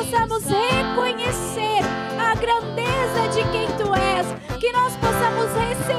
possamos 0.00 0.44
reconhecer 0.44 1.80
a 2.18 2.34
grandeza 2.34 3.28
de 3.34 3.42
quem 3.52 3.68
Tu 3.76 3.94
és. 3.94 4.58
Que 4.58 4.72
nós 4.72 4.96
possamos 4.96 5.52
receber 5.52 5.89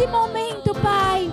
nesse 0.00 0.06
momento 0.06 0.74
Pai. 0.82 1.30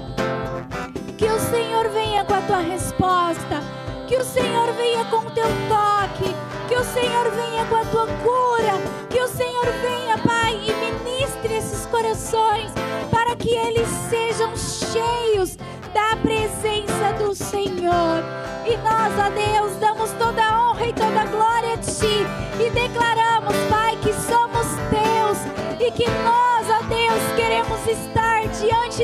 Que 1.17 1.25
o 1.25 1.39
Senhor 1.39 1.89
venha 1.89 2.25
com 2.25 2.33
a 2.33 2.41
tua 2.41 2.57
resposta. 2.57 3.63
Que 4.07 4.17
o 4.17 4.23
Senhor 4.23 4.73
venha 4.73 5.05
com 5.05 5.17
o 5.17 5.31
teu 5.31 5.47
toque. 5.69 6.35
Que 6.67 6.75
o 6.75 6.83
Senhor 6.83 7.31
venha 7.31 7.65
com 7.65 7.75
a 7.75 7.85
tua 7.85 8.07
cura. 8.07 8.73
Que 9.09 9.21
o 9.21 9.27
Senhor 9.27 9.65
venha, 9.81 10.17
Pai, 10.17 10.55
e 10.55 10.73
ministre 10.73 11.55
esses 11.55 11.85
corações 11.85 12.71
para 13.09 13.35
que 13.35 13.51
eles 13.51 13.87
sejam 14.09 14.53
cheios 14.55 15.57
da 15.93 16.17
presença 16.17 17.13
do 17.17 17.33
Senhor. 17.33 18.23
E 18.65 18.75
nós, 18.77 19.13
ó 19.17 19.29
Deus, 19.29 19.77
damos 19.79 20.11
toda 20.13 20.43
a 20.43 20.71
honra 20.71 20.87
e 20.87 20.93
toda 20.93 21.21
a 21.21 21.25
glória 21.25 21.73
a 21.73 21.77
Ti 21.77 22.25
e 22.59 22.69
declaramos, 22.69 23.55
Pai, 23.69 23.97
que 24.01 24.13
somos 24.13 24.67
Deus 24.91 25.37
e 25.79 25.91
que 25.91 26.09
nós, 26.09 26.67
ó 26.69 26.83
Deus, 26.83 27.35
queremos 27.37 27.87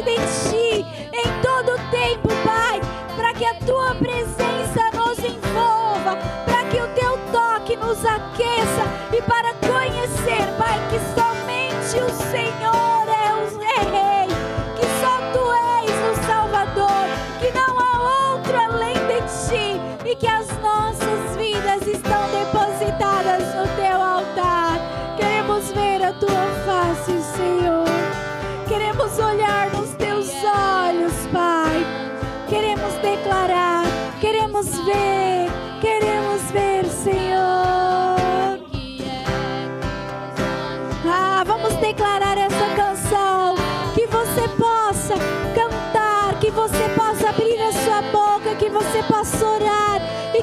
de 0.01 0.15
Ti 0.15 0.85
em 1.13 1.41
todo 1.43 1.77
tempo, 1.91 2.27
Pai, 2.43 2.81
para 3.15 3.31
que 3.33 3.45
a 3.45 3.53
Tua 3.59 3.93
presença 3.93 4.72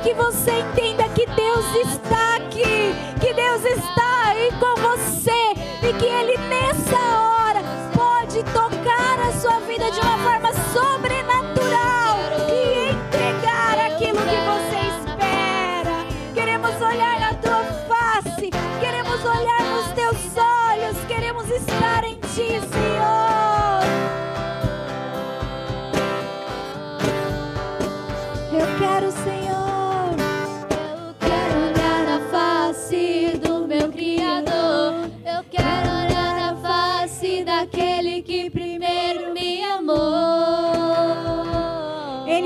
que 0.02 0.14
você 0.14 0.50
entenda 0.50 1.08
que 1.10 1.26
Deus 1.26 1.66
está 1.74 2.36
aqui, 2.36 2.94
que 3.20 3.34
Deus 3.34 3.64
está 3.64 4.28
aí 4.28 4.50
com 4.58 4.74
você 4.80 5.52
e 5.82 5.92
que 5.92 6.06
Ele 6.06 6.38
nessa 6.48 6.96
hora 6.96 7.19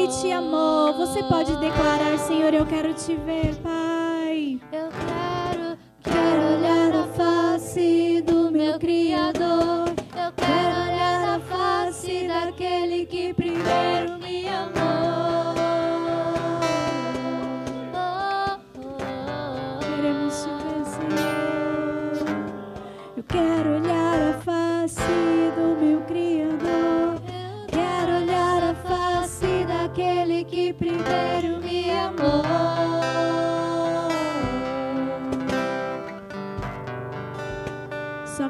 Ele 0.05 0.13
te 0.13 0.31
amou. 0.33 0.93
Você 0.99 1.23
pode 1.23 1.57
declarar, 1.57 2.19
Senhor, 2.19 2.53
eu 2.53 2.67
quero 2.67 2.93
te 2.93 3.17
ver, 3.17 3.55
Pai. 3.63 4.61
Eu 4.71 4.91
quero, 4.91 5.79
quero 6.03 6.59
olhar 6.59 6.95
a 6.95 7.07
face 7.07 8.21
do 8.21 8.51
meu 8.51 8.79
Criador. 8.79 9.89
Eu 9.89 10.33
quero 10.37 10.93
olhar 10.93 11.37
a 11.37 11.41
face 11.41 12.29
daquele 12.29 13.07
que 13.07 13.33
primeiro 13.33 14.14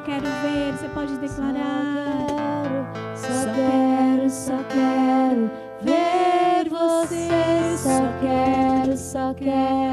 quero 0.05 0.27
ver, 0.43 0.73
você 0.73 0.89
pode 0.89 1.17
declarar. 1.19 2.25
Só 3.17 3.53
quero, 3.55 4.31
só 4.31 4.63
quero 4.69 5.51
ver 5.81 6.69
você. 6.69 7.29
Só 7.77 8.13
quero, 8.21 8.97
só 8.97 9.35
quero 9.35 9.84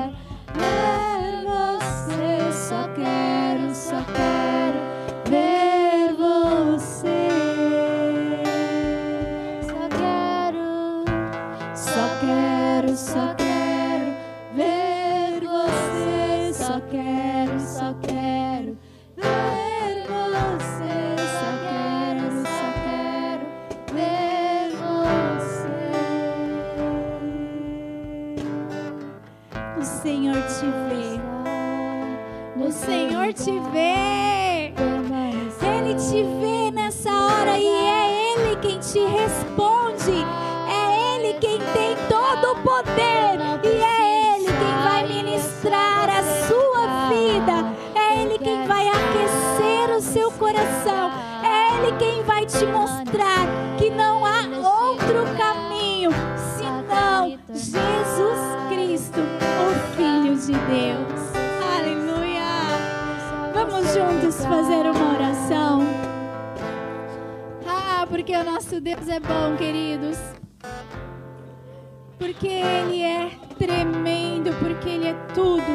Senhor 30.01 30.33
te 30.33 30.65
vê. 30.89 31.21
O 32.59 32.71
Senhor 32.71 33.31
te 33.33 33.51
vê. 33.71 34.73
Ele 35.61 35.93
te 35.93 36.23
vê 36.41 36.71
nessa 36.71 37.11
hora 37.11 37.55
e 37.59 37.67
é 37.67 38.33
Ele 38.33 38.55
quem 38.55 38.79
te 38.79 38.97
responde. 38.97 40.25
É 40.67 41.17
Ele 41.17 41.33
quem 41.39 41.59
tem 41.59 41.95
todo 42.09 42.51
o 42.51 42.55
poder 42.63 43.37
e 43.63 43.67
é 43.67 44.37
Ele 44.37 44.47
quem 44.47 44.83
vai 44.83 45.07
ministrar 45.07 46.09
a 46.09 46.23
sua 46.47 47.09
vida. 47.09 47.71
É 47.93 48.23
Ele 48.23 48.39
quem 48.39 48.65
vai 48.65 48.87
aquecer 48.87 49.95
o 49.95 50.01
seu 50.01 50.31
coração. 50.31 51.11
É 51.43 51.77
Ele 51.77 51.95
quem 51.99 52.23
vai 52.23 52.47
te 52.47 52.65
mostrar 52.65 53.60
fazer 64.51 64.85
uma 64.85 65.13
oração. 65.13 65.79
Ah, 67.65 68.05
porque 68.05 68.35
o 68.35 68.43
nosso 68.43 68.81
Deus 68.81 69.07
é 69.07 69.17
bom, 69.17 69.55
queridos. 69.57 70.17
Porque 72.19 72.49
Ele 72.49 73.01
é 73.01 73.31
tremendo, 73.57 74.51
porque 74.59 74.89
Ele 74.89 75.07
é 75.07 75.13
tudo. 75.33 75.71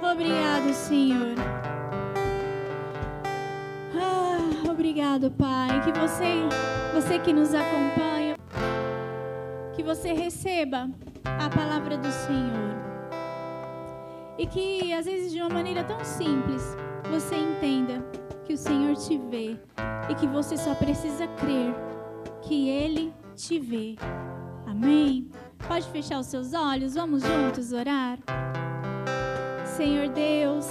Obrigado, 0.00 0.72
Senhor. 0.72 1.34
Ah, 3.94 4.70
obrigado, 4.70 5.30
Pai. 5.32 5.82
Que 5.82 5.92
você, 5.92 6.40
você 6.94 7.18
que 7.18 7.34
nos 7.34 7.52
acompanha, 7.52 8.36
que 9.76 9.82
você 9.82 10.14
receba 10.14 10.88
a 11.26 11.50
palavra 11.50 11.98
do 11.98 12.10
Senhor. 12.10 12.82
E 14.38 14.46
que 14.46 14.90
às 14.94 15.04
vezes 15.04 15.30
de 15.30 15.40
uma 15.42 15.50
maneira 15.50 15.84
tão 15.84 16.02
simples 16.02 16.74
você 17.14 17.36
entenda 17.36 18.04
que 18.44 18.54
o 18.54 18.58
Senhor 18.58 18.96
te 18.96 19.16
vê 19.16 19.56
e 20.10 20.14
que 20.16 20.26
você 20.26 20.56
só 20.56 20.74
precisa 20.74 21.28
crer 21.28 21.72
que 22.42 22.68
Ele 22.68 23.14
te 23.36 23.60
vê. 23.60 23.94
Amém? 24.66 25.30
Pode 25.68 25.88
fechar 25.90 26.18
os 26.18 26.26
seus 26.26 26.52
olhos, 26.52 26.94
vamos 26.94 27.22
juntos 27.22 27.72
orar. 27.72 28.18
Senhor 29.76 30.08
Deus, 30.08 30.66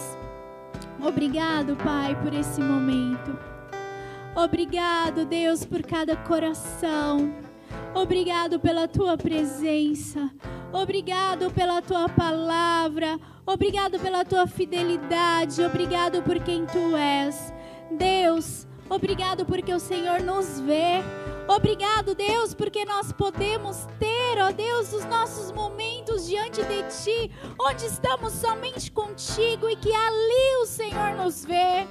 obrigado, 1.01 1.77
Pai, 1.77 2.13
por 2.21 2.33
esse 2.33 2.59
momento. 2.59 3.39
Obrigado, 4.35 5.25
Deus, 5.25 5.63
por 5.63 5.81
cada 5.81 6.17
coração. 6.17 7.33
Obrigado 7.95 8.59
pela 8.59 8.85
tua 8.85 9.15
presença. 9.15 10.29
Obrigado 10.73 11.51
pela 11.51 11.83
tua 11.83 12.09
palavra. 12.09 13.19
Obrigado 13.45 13.99
pela 13.99 14.25
tua 14.25 14.47
fidelidade. 14.47 15.61
Obrigado 15.61 16.23
por 16.23 16.39
quem 16.39 16.65
tu 16.65 16.95
és. 16.97 17.53
Deus, 17.91 18.67
obrigado 18.89 19.45
porque 19.45 19.71
o 19.71 19.79
Senhor 19.79 20.21
nos 20.21 20.59
vê. 20.59 21.03
Obrigado, 21.47 22.15
Deus, 22.15 22.53
porque 22.55 22.85
nós 22.85 23.11
podemos 23.11 23.85
ter, 23.99 24.41
ó 24.41 24.51
Deus, 24.51 24.93
os 24.93 25.05
nossos 25.05 25.51
momentos 25.51 26.02
diante 26.25 26.63
de 26.63 26.83
Ti, 26.83 27.31
onde 27.59 27.85
estamos 27.85 28.33
somente 28.33 28.91
contigo 28.91 29.69
e 29.69 29.75
que 29.75 29.91
ali 29.91 30.55
o 30.61 30.65
Senhor 30.65 31.15
nos 31.15 31.43
vê. 31.43 31.87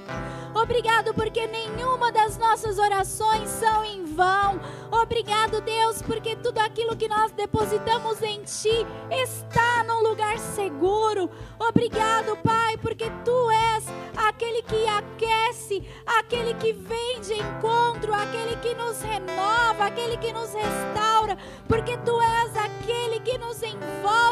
Obrigado 0.53 1.13
porque 1.13 1.45
nenhuma 1.47 2.11
das 2.11 2.37
nossas 2.37 2.77
orações 2.77 3.49
são 3.49 3.83
em 3.85 4.05
vão. 4.05 4.59
Obrigado, 4.91 5.61
Deus, 5.61 6.01
porque 6.01 6.35
tudo 6.35 6.59
aquilo 6.59 6.95
que 6.95 7.07
nós 7.07 7.31
depositamos 7.31 8.21
em 8.21 8.43
Ti 8.43 8.85
está 9.11 9.83
num 9.83 10.07
lugar 10.07 10.37
seguro. 10.37 11.29
Obrigado, 11.59 12.37
Pai, 12.37 12.77
porque 12.77 13.09
Tu 13.23 13.51
és 13.51 13.85
aquele 14.15 14.61
que 14.63 14.85
aquece, 14.87 15.83
aquele 16.05 16.53
que 16.55 16.73
vem 16.73 17.19
de 17.21 17.33
encontro 17.33 18.13
aquele 18.13 18.55
que 18.57 18.73
nos 18.75 19.01
renova, 19.01 19.85
aquele 19.85 20.17
que 20.17 20.31
nos 20.31 20.53
restaura, 20.53 21.37
porque 21.67 21.97
tu 21.97 22.19
és 22.21 22.55
aquele 22.57 23.19
que 23.19 23.37
nos 23.37 23.61
envolve 23.61 24.22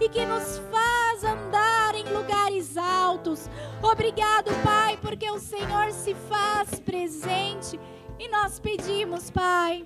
e 0.00 0.08
que 0.08 0.24
nos 0.26 0.60
faz 0.70 1.24
andar 1.24 1.94
em 1.94 2.04
lugares 2.12 2.76
altos. 2.76 3.48
Obrigado, 3.82 4.50
Pai, 4.62 4.98
porque 5.00 5.30
o 5.30 5.38
Senhor 5.38 5.92
se 5.92 6.14
faz 6.28 6.80
presente 6.80 7.78
e 8.18 8.28
nós 8.28 8.58
pedimos, 8.58 9.30
Pai. 9.30 9.84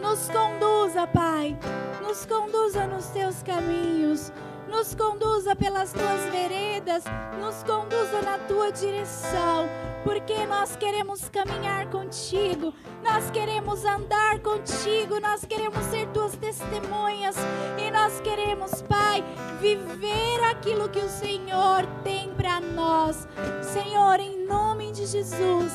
Nos 0.00 0.28
conduza, 0.28 1.06
Pai. 1.06 1.56
Nos 2.02 2.24
conduza 2.24 2.86
nos 2.86 3.06
teus 3.06 3.42
caminhos 3.42 4.32
nos 4.68 4.94
conduza 4.94 5.56
pelas 5.56 5.92
tuas 5.92 6.30
veredas, 6.30 7.04
nos 7.40 7.62
conduza 7.62 8.22
na 8.22 8.38
tua 8.38 8.70
direção, 8.70 9.68
porque 10.04 10.46
nós 10.46 10.76
queremos 10.76 11.28
caminhar 11.28 11.88
contigo, 11.90 12.72
nós 13.02 13.30
queremos 13.30 13.84
andar 13.84 14.38
contigo, 14.40 15.18
nós 15.20 15.44
queremos 15.44 15.82
ser 15.86 16.06
tuas 16.08 16.36
testemunhas 16.36 17.36
e 17.78 17.90
nós 17.90 18.20
queremos, 18.20 18.82
Pai, 18.82 19.24
viver 19.60 20.44
aquilo 20.50 20.88
que 20.88 21.00
o 21.00 21.08
Senhor 21.08 21.86
tem 22.04 22.32
para 22.34 22.60
nós. 22.60 23.26
Senhor, 23.62 24.20
em 24.20 24.46
nome 24.46 24.92
de 24.92 25.06
Jesus, 25.06 25.72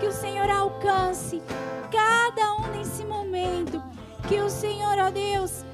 que 0.00 0.06
o 0.06 0.12
Senhor 0.12 0.48
alcance 0.50 1.42
cada 1.90 2.54
um 2.54 2.68
nesse 2.76 3.04
momento, 3.04 3.82
que 4.28 4.40
o 4.40 4.50
Senhor, 4.50 4.98
ó 4.98 5.10
Deus, 5.10 5.64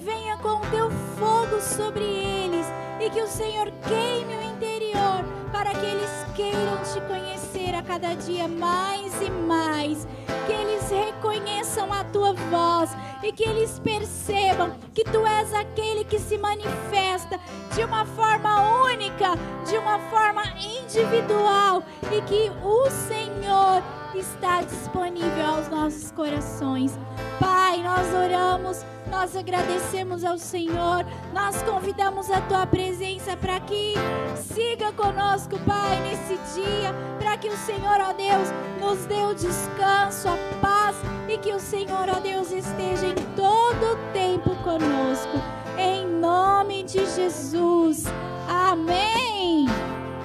venha 0.00 0.36
com 0.38 0.56
o 0.56 0.70
teu 0.70 0.90
fogo 1.18 1.60
sobre 1.60 2.04
eles 2.04 2.66
e 3.00 3.10
que 3.10 3.20
o 3.20 3.26
Senhor 3.26 3.70
queime 3.88 4.36
o 4.36 4.42
interior 4.42 5.24
para 5.52 5.70
que 5.70 5.86
eles 5.86 6.10
queiram 6.34 6.78
te 6.82 7.00
conhecer 7.06 7.74
a 7.74 7.82
cada 7.82 8.14
dia 8.14 8.48
mais 8.48 9.12
e 9.22 9.30
mais, 9.30 10.06
que 10.46 10.52
eles 10.52 10.90
reconheçam 11.26 11.92
a 11.92 12.04
tua 12.04 12.32
voz 12.32 12.90
e 13.22 13.32
que 13.32 13.42
eles 13.42 13.80
percebam 13.80 14.72
que 14.94 15.02
tu 15.04 15.26
és 15.26 15.52
aquele 15.52 16.04
que 16.04 16.18
se 16.18 16.38
manifesta 16.38 17.40
de 17.74 17.82
uma 17.84 18.04
forma 18.04 18.84
única, 18.84 19.34
de 19.66 19.76
uma 19.76 19.98
forma 20.10 20.42
individual 20.60 21.82
e 22.12 22.22
que 22.22 22.50
o 22.62 22.90
Senhor 22.90 23.82
está 24.14 24.62
disponível 24.62 25.46
aos 25.46 25.68
nossos 25.68 26.10
corações. 26.12 26.96
Pai, 27.40 27.82
nós 27.82 28.06
oramos 28.14 28.84
nós 29.08 29.36
agradecemos 29.36 30.24
ao 30.24 30.36
Senhor, 30.36 31.06
nós 31.32 31.62
convidamos 31.62 32.28
a 32.28 32.40
tua 32.42 32.66
presença 32.66 33.36
para 33.36 33.60
que 33.60 33.94
siga 34.52 34.92
conosco, 34.92 35.56
Pai, 35.60 36.00
nesse 36.02 36.36
dia, 36.60 36.92
para 37.16 37.36
que 37.36 37.48
o 37.48 37.56
Senhor, 37.56 38.00
ó 38.00 38.12
Deus, 38.12 38.48
nos 38.80 39.06
dê 39.06 39.22
o 39.22 39.32
descanso, 39.32 40.28
a 40.28 40.36
paz 40.60 40.96
e 41.28 41.38
que 41.38 41.52
o 41.52 41.60
Senhor, 41.60 42.08
ó 42.08 42.20
Deus, 42.20 42.50
esteja 42.50 43.06
em 43.06 43.14
todo 43.34 43.92
o 43.92 44.12
tempo 44.12 44.54
conosco. 44.62 45.38
Em 45.78 46.06
nome 46.06 46.82
de 46.82 47.04
Jesus. 47.06 48.04
Amém. 48.48 49.66